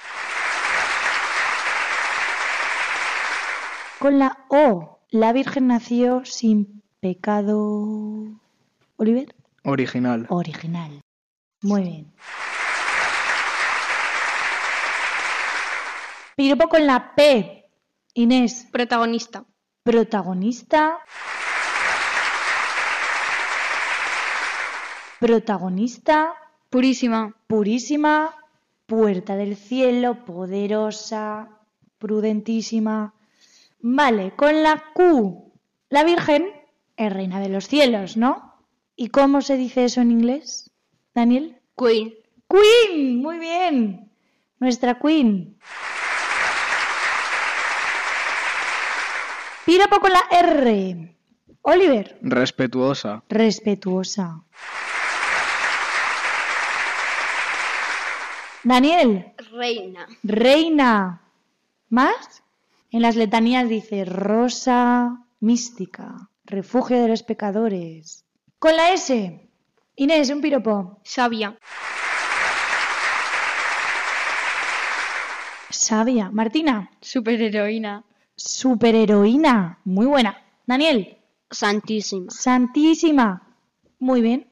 Con 3.99 4.19
la 4.19 4.45
O. 4.49 4.99
La 5.11 5.33
Virgen 5.33 5.67
nació 5.67 6.23
sin 6.25 6.83
pecado. 6.99 8.25
Oliver. 8.97 9.35
Original. 9.63 10.25
Original. 10.29 11.01
Muy 11.61 11.81
bien. 11.83 12.13
Piropo 16.35 16.67
con 16.67 16.85
la 16.85 17.15
P. 17.15 17.19
Inés. 18.15 18.67
Protagonista. 18.69 19.45
Protagonista. 19.83 20.97
Protagonista. 25.21 26.33
Purísima. 26.69 27.33
Purísima. 27.47 28.33
Puerta 28.85 29.35
del 29.37 29.55
cielo, 29.55 30.25
poderosa, 30.25 31.47
prudentísima. 31.97 33.13
Vale, 33.79 34.35
con 34.35 34.61
la 34.61 34.83
Q. 34.93 35.53
La 35.89 36.03
Virgen 36.03 36.49
es 36.97 37.11
reina 37.13 37.39
de 37.39 37.47
los 37.49 37.67
cielos, 37.69 38.15
¿no? 38.17 38.55
¿Y 38.97 39.07
cómo 39.07 39.41
se 39.41 39.55
dice 39.57 39.85
eso 39.85 40.01
en 40.01 40.11
inglés, 40.11 40.69
Daniel? 41.15 41.57
Queen. 41.77 42.13
Queen, 42.49 43.21
muy 43.23 43.39
bien. 43.39 44.11
Nuestra 44.59 44.99
Queen. 44.99 45.57
Piropo 49.65 49.99
con 49.99 50.11
la 50.11 50.21
R. 50.29 51.17
Oliver. 51.63 52.19
Respetuosa. 52.21 53.23
Respetuosa. 53.29 54.43
Daniel. 58.63 59.33
Reina. 59.57 60.05
Reina. 60.23 61.19
¿Más? 61.89 62.43
En 62.91 63.01
las 63.01 63.15
letanías 63.15 63.67
dice 63.67 64.05
rosa 64.05 65.25
mística, 65.39 66.29
refugio 66.45 67.01
de 67.01 67.07
los 67.07 67.23
pecadores. 67.23 68.23
Con 68.59 68.75
la 68.75 68.91
S. 68.93 69.49
Inés, 69.95 70.29
un 70.29 70.41
piropo. 70.41 70.99
Sabia. 71.03 71.57
Sabia. 75.71 76.29
Martina. 76.29 76.91
Superheroína. 77.01 78.03
Superheroína. 78.45 79.79
Muy 79.85 80.05
buena. 80.05 80.37
Daniel. 80.67 81.17
Santísima. 81.49 82.29
Santísima. 82.31 83.41
Muy 83.99 84.21
bien. 84.21 84.51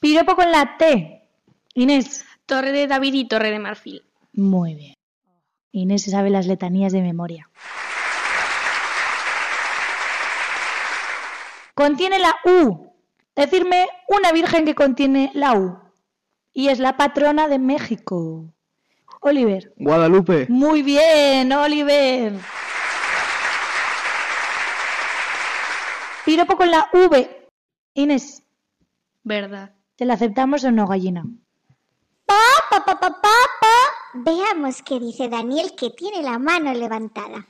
Piropo 0.00 0.36
con 0.36 0.52
la 0.52 0.76
T. 0.78 1.28
Inés. 1.74 2.24
Torre 2.46 2.70
de 2.70 2.86
David 2.86 3.14
y 3.14 3.26
Torre 3.28 3.50
de 3.50 3.58
Marfil. 3.58 4.02
Muy 4.34 4.74
bien. 4.74 4.94
Inés 5.72 6.04
se 6.04 6.12
sabe 6.12 6.30
las 6.30 6.46
letanías 6.46 6.92
de 6.92 7.02
memoria. 7.02 7.50
Contiene 11.74 12.20
la 12.20 12.36
U. 12.44 12.86
Decirme 13.34 13.86
una 14.08 14.30
virgen 14.32 14.64
que 14.64 14.76
contiene 14.76 15.30
la 15.34 15.54
U. 15.58 15.76
Y 16.52 16.68
es 16.68 16.78
la 16.78 16.96
patrona 16.96 17.48
de 17.48 17.58
México. 17.58 18.44
Oliver. 19.20 19.74
Guadalupe. 19.76 20.46
Muy 20.48 20.82
bien, 20.82 21.52
Oliver. 21.52 22.34
Piropo 26.26 26.56
con 26.56 26.68
la 26.72 26.90
V. 26.92 27.26
Inés. 27.94 28.42
Verdad. 29.22 29.70
¿Te 29.94 30.04
la 30.04 30.14
aceptamos 30.14 30.64
o 30.64 30.72
no, 30.72 30.84
gallina? 30.88 31.22
Pa, 32.26 32.64
pa, 32.68 32.82
pa, 32.84 33.04
Veamos 34.12 34.82
qué 34.82 34.98
dice 34.98 35.28
Daniel 35.28 35.74
que 35.76 35.90
tiene 35.90 36.22
la 36.24 36.40
mano 36.40 36.74
levantada. 36.74 37.46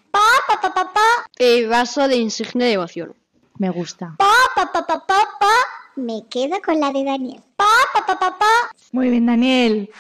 El 1.39 1.69
vaso 1.71 2.07
de 2.07 2.17
insignia 2.17 2.67
de 2.67 2.77
vacío. 2.77 3.17
Me 3.59 3.71
gusta. 3.71 4.15
Me 5.97 6.27
quedo 6.29 6.57
con 6.63 6.79
la 6.79 6.91
de 6.91 7.05
Daniel. 7.05 7.43
Muy 8.93 9.09
bien, 9.09 9.25
Daniel. 9.25 9.91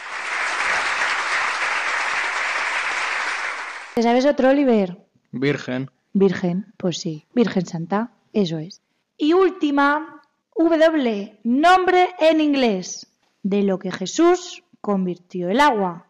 ¿Te 3.94 4.02
sabes 4.02 4.26
otro, 4.26 4.50
Oliver? 4.50 5.02
Virgen. 5.30 5.90
Virgen, 6.12 6.74
pues 6.76 6.98
sí. 6.98 7.26
Virgen 7.32 7.64
Santa. 7.64 8.10
Eso 8.36 8.58
es. 8.58 8.82
Y 9.16 9.32
última, 9.32 10.20
W, 10.58 11.40
nombre 11.44 12.10
en 12.18 12.42
inglés, 12.42 13.06
de 13.42 13.62
lo 13.62 13.78
que 13.78 13.90
Jesús 13.90 14.62
convirtió 14.82 15.48
el 15.48 15.58
agua, 15.58 16.06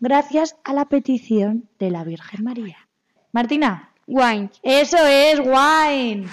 gracias 0.00 0.56
a 0.64 0.72
la 0.72 0.86
petición 0.86 1.68
de 1.78 1.90
la 1.90 2.04
Virgen 2.04 2.42
María. 2.44 2.88
Martina. 3.32 3.92
Wine. 4.06 4.50
Eso 4.62 4.96
es, 5.04 5.38
wine. 5.40 6.26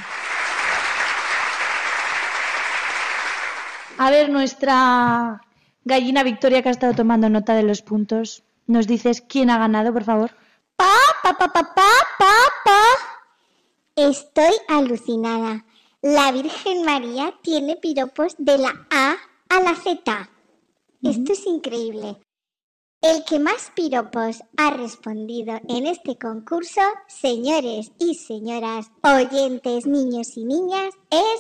A 3.97 4.09
ver, 4.09 4.29
nuestra 4.29 5.41
gallina 5.83 6.23
Victoria, 6.23 6.61
que 6.61 6.69
ha 6.69 6.71
estado 6.71 6.93
tomando 6.93 7.27
nota 7.29 7.53
de 7.55 7.63
los 7.63 7.81
puntos, 7.81 8.43
nos 8.67 8.87
dices 8.87 9.19
quién 9.19 9.49
ha 9.49 9.57
ganado, 9.57 9.91
por 9.91 10.05
favor. 10.05 10.31
Pa, 10.77 10.87
pa, 11.21 11.33
pa, 11.37 11.49
pa, 11.51 11.63
pa, 11.63 11.73
pa, 12.17 12.37
pa. 12.63 13.14
Estoy 13.97 14.51
alucinada. 14.67 15.63
La 16.01 16.29
Virgen 16.33 16.83
María 16.83 17.33
tiene 17.41 17.77
piropos 17.77 18.35
de 18.37 18.57
la 18.57 18.85
A 18.89 19.15
a 19.47 19.59
la 19.61 19.73
Z. 19.73 20.29
Esto 21.01 21.31
es 21.31 21.45
increíble. 21.45 22.17
El 23.01 23.23
que 23.23 23.39
más 23.39 23.71
piropos 23.73 24.43
ha 24.57 24.71
respondido 24.71 25.61
en 25.69 25.87
este 25.87 26.17
concurso, 26.19 26.81
señores 27.07 27.93
y 27.97 28.15
señoras, 28.15 28.91
oyentes, 29.01 29.85
niños 29.85 30.35
y 30.35 30.43
niñas, 30.43 30.93
es 31.09 31.39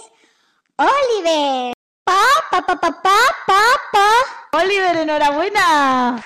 Oliver. 0.77 1.73
Pa, 2.05 2.21
pa, 2.51 2.65
pa, 2.65 2.79
pa, 2.79 2.91
pa, 3.03 3.17
pa, 3.47 3.61
pa. 3.91 4.61
Oliver, 4.63 4.95
enhorabuena. 4.95 6.23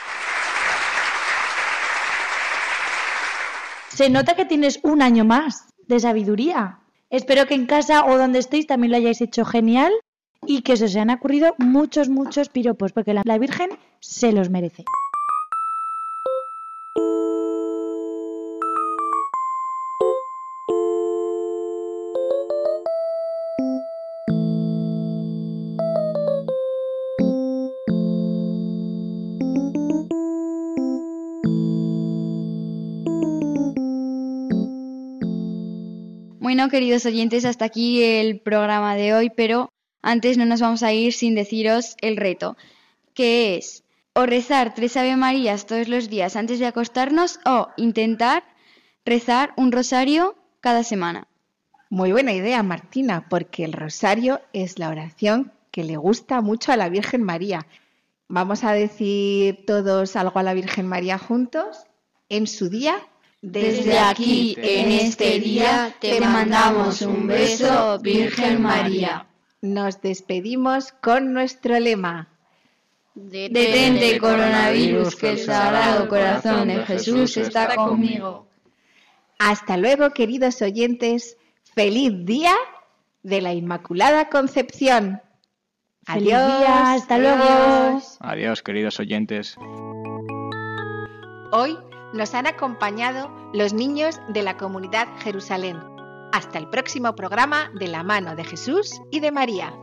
Se 3.95 4.11
nota 4.11 4.35
que 4.35 4.45
tienes 4.45 4.79
un 4.83 5.01
año 5.01 5.25
más 5.25 5.68
de 5.89 5.99
sabiduría. 5.99 6.79
Espero 7.09 7.47
que 7.47 7.55
en 7.55 7.65
casa 7.65 8.05
o 8.05 8.17
donde 8.17 8.39
estéis 8.39 8.67
también 8.67 8.91
lo 8.91 8.97
hayáis 8.97 9.21
hecho 9.21 9.43
genial 9.43 9.91
y 10.45 10.61
que 10.61 10.77
se 10.77 10.85
os 10.85 10.91
hayan 10.91 11.09
ocurrido 11.09 11.55
muchos, 11.57 12.07
muchos 12.07 12.47
piropos, 12.49 12.93
porque 12.93 13.13
la, 13.13 13.23
la 13.25 13.37
Virgen 13.37 13.71
se 13.99 14.31
los 14.31 14.49
merece. 14.49 14.85
bueno, 36.59 36.71
queridos 36.71 37.05
oyentes, 37.05 37.45
hasta 37.45 37.63
aquí 37.63 38.03
el 38.03 38.41
programa 38.41 38.93
de 38.97 39.13
hoy, 39.13 39.29
pero 39.29 39.69
antes 40.01 40.37
no 40.37 40.45
nos 40.45 40.59
vamos 40.59 40.83
a 40.83 40.91
ir 40.91 41.13
sin 41.13 41.33
deciros 41.33 41.95
el 42.01 42.17
reto, 42.17 42.57
que 43.13 43.55
es 43.55 43.85
o 44.11 44.25
rezar 44.25 44.73
tres 44.75 44.97
Avemarías 44.97 45.65
todos 45.67 45.87
los 45.87 46.09
días 46.09 46.35
antes 46.35 46.59
de 46.59 46.65
acostarnos 46.65 47.39
o 47.45 47.69
intentar 47.77 48.43
rezar 49.05 49.53
un 49.55 49.71
rosario 49.71 50.35
cada 50.59 50.83
semana. 50.83 51.29
Muy 51.89 52.11
buena 52.11 52.33
idea, 52.33 52.61
Martina, 52.61 53.29
porque 53.29 53.63
el 53.63 53.71
rosario 53.71 54.41
es 54.51 54.79
la 54.79 54.89
oración 54.89 55.53
que 55.71 55.85
le 55.85 55.95
gusta 55.95 56.41
mucho 56.41 56.73
a 56.73 56.75
la 56.77 56.89
Virgen 56.89 57.23
María. 57.23 57.67
Vamos 58.27 58.65
a 58.65 58.73
decir 58.73 59.63
todos 59.65 60.17
algo 60.17 60.37
a 60.39 60.43
la 60.43 60.53
Virgen 60.53 60.87
María 60.87 61.17
juntos 61.19 61.85
en 62.27 62.47
su 62.47 62.67
día 62.69 62.97
desde 63.41 63.97
aquí, 63.97 64.55
en 64.57 64.91
este 64.91 65.39
día, 65.39 65.95
te 66.01 66.19
mandamos 66.19 67.01
un 67.01 67.25
beso, 67.25 67.97
Virgen 67.99 68.61
María. 68.61 69.27
Nos 69.61 70.01
despedimos 70.01 70.91
con 71.01 71.31
nuestro 71.33 71.79
lema. 71.79 72.27
Detente 73.15 74.17
coronavirus, 74.19 75.15
que 75.15 75.29
el 75.31 75.39
sagrado 75.39 76.09
corazón 76.09 76.67
de 76.67 76.85
Jesús 76.85 77.37
está 77.37 77.75
conmigo. 77.75 78.45
Hasta 79.37 79.77
luego, 79.77 80.09
queridos 80.11 80.61
oyentes. 80.61 81.37
Feliz 81.75 82.11
día 82.25 82.55
de 83.23 83.41
la 83.41 83.53
Inmaculada 83.53 84.27
Concepción. 84.29 85.21
Adiós. 86.07 86.33
hasta 86.67 87.17
luego. 87.17 88.01
Adiós, 88.19 88.61
queridos 88.63 88.99
oyentes. 88.99 89.55
Hoy 91.53 91.77
nos 92.13 92.33
han 92.33 92.47
acompañado 92.47 93.29
los 93.53 93.73
niños 93.73 94.19
de 94.33 94.41
la 94.43 94.57
comunidad 94.57 95.07
Jerusalén. 95.19 95.79
Hasta 96.31 96.57
el 96.59 96.69
próximo 96.69 97.15
programa 97.15 97.71
de 97.79 97.87
la 97.87 98.03
mano 98.03 98.35
de 98.35 98.43
Jesús 98.43 99.01
y 99.11 99.19
de 99.19 99.31
María. 99.31 99.73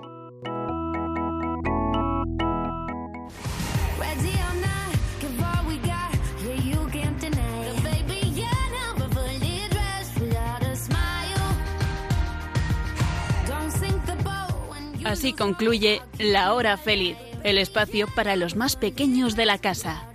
Así 15.05 15.33
concluye 15.33 16.03
La 16.19 16.53
Hora 16.53 16.77
Feliz, 16.77 17.17
el 17.45 17.59
espacio 17.59 18.09
para 18.17 18.35
los 18.35 18.57
más 18.57 18.75
pequeños 18.75 19.37
de 19.37 19.47
la 19.47 19.59
casa 19.59 20.09